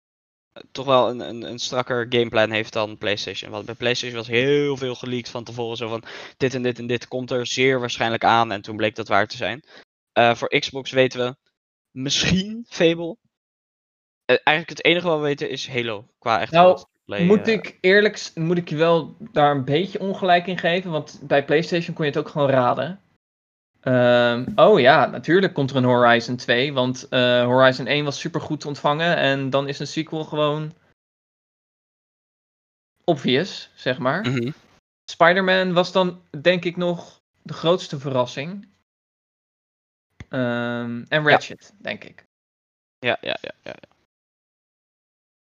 [0.73, 3.51] toch wel een, een, een strakker gameplan heeft dan PlayStation.
[3.51, 5.77] Want bij PlayStation was heel veel geleakt van tevoren.
[5.77, 6.03] Zo van
[6.37, 8.53] dit en dit en dit komt er zeer waarschijnlijk aan.
[8.53, 9.63] En toen bleek dat waar te zijn.
[10.13, 11.37] Eh, voor Xbox weten we
[11.91, 13.17] misschien Fable.
[14.25, 16.09] Eh, eigenlijk het enige wat we weten is Halo.
[16.19, 20.47] Qua echt Nou, Moet eh, ik eerlijk, moet ik je wel daar een beetje ongelijk
[20.47, 20.91] in geven?
[20.91, 23.01] Want bij PlayStation kon je het ook gewoon raden.
[23.87, 26.73] Ehm, oh ja, natuurlijk komt er een Horizon 2.
[26.73, 29.17] Want eh, Horizon 1 was super goed ontvangen.
[29.17, 30.73] En dan is een sequel gewoon.
[33.05, 34.29] obvious, zeg maar.
[34.29, 34.51] mhm.
[35.11, 38.69] Spider-Man was dan denk ik nog de grootste verrassing.
[40.29, 42.25] Ehm, en Ratchet, denk ik.
[42.99, 43.75] Ja, ja, ja, ja.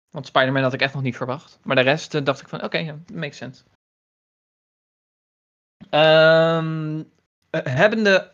[0.09, 1.59] Want Spider-Man had ik echt nog niet verwacht.
[1.63, 3.63] Maar de rest eh, dacht ik van, oké, makes sense.
[5.89, 7.16] Ehm eh,
[7.49, 8.31] hebbende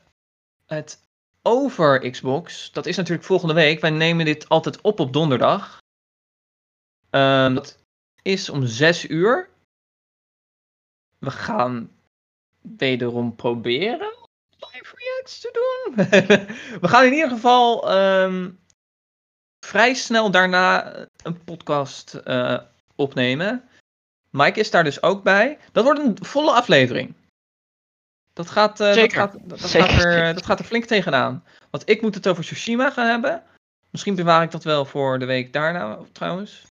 [0.66, 1.02] het
[1.42, 3.82] over Xbox, dat is natuurlijk volgende week.
[3.82, 5.82] Wij nemen dit altijd op op donderdag.
[7.10, 7.78] Ehm, dat
[8.22, 9.50] is om 6 uur.
[11.20, 11.92] We gaan
[12.62, 14.16] wederom proberen
[14.58, 15.96] live reacts te doen.
[16.82, 18.52] We gaan in ieder geval ehm,
[19.66, 22.60] vrij snel daarna een podcast eh,
[22.96, 23.70] opnemen.
[24.30, 25.58] Mike is daar dus ook bij.
[25.72, 27.16] Dat wordt een volle aflevering.
[28.34, 31.44] Dat gaat, eh, dat gaat, dat, gaat er, dat gaat er flink tegenaan.
[31.70, 33.44] Want ik moet het over Tsushima gaan hebben.
[33.90, 36.66] Misschien bewaar ik dat wel voor de week daarna trouwens.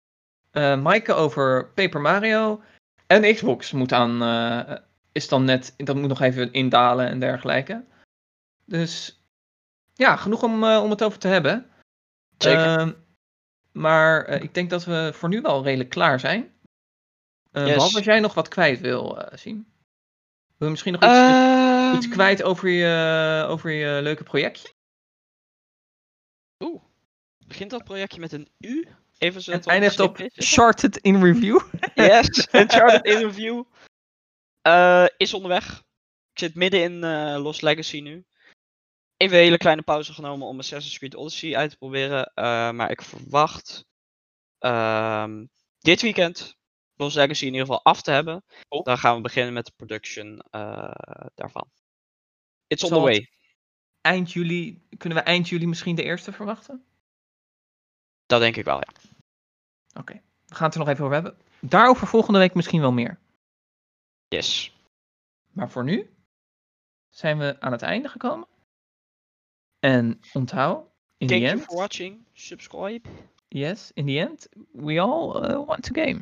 [0.50, 2.62] Eh Maaike over Paper Mario.
[3.06, 4.76] En Xbox moet aan, eh,
[5.12, 7.84] is dan net, dat moet nog even indalen en dergelijke.
[8.64, 9.22] Dus
[9.94, 11.70] ja, genoeg om, om het over te hebben.
[12.38, 12.78] Zeker.
[12.78, 12.92] Ehm,
[13.72, 16.50] maar ik denk dat we voor nu wel redelijk klaar zijn.
[17.52, 17.64] Yes.
[17.64, 19.71] Behalve als jij nog wat kwijt wil zien.
[20.62, 24.72] Wil je misschien nog iets, Ehm, iets kwijt over je, over je leuke projectje?
[26.58, 26.82] Oeh.
[27.46, 28.88] Begint dat projectje met een U?
[29.18, 30.18] Even we op eindigt op?
[30.54, 31.60] Charted in Review.
[31.94, 32.28] Yes,
[32.60, 33.64] Uncharted Interview
[34.60, 35.82] eh is onderweg.
[36.32, 38.24] Ik zit midden in eh, Lost Legacy nu.
[39.16, 42.32] Even een hele kleine pauze genomen om Assassin's Creed Odyssey uit te proberen.
[42.34, 43.84] eh, maar ik verwacht
[44.58, 45.46] ehm,
[45.78, 46.56] dit weekend
[47.02, 48.44] Lost Legacy in ieder geval af te hebben.
[48.68, 48.84] Oh.
[48.84, 50.90] Dan gaan we beginnen met de production eh,
[51.34, 51.70] daarvan.
[52.66, 53.30] It's on Zal the way.
[54.00, 56.84] Eind juli, kunnen we eind juli misschien de eerste verwachten?
[58.26, 58.92] Dat denk ik wel, ja.
[60.00, 61.38] Oké, we gaan het er nog even over hebben.
[61.60, 63.18] Daarover volgende week misschien wel meer.
[64.28, 64.76] Yes.
[65.50, 66.10] Maar voor nu
[67.10, 68.48] zijn we aan het einde gekomen.
[69.78, 70.86] En onthoud,
[71.16, 72.24] in Thank the you end, for watching.
[72.32, 73.08] Subscribe.
[73.48, 76.20] yes, in the end, we all uh, want to game.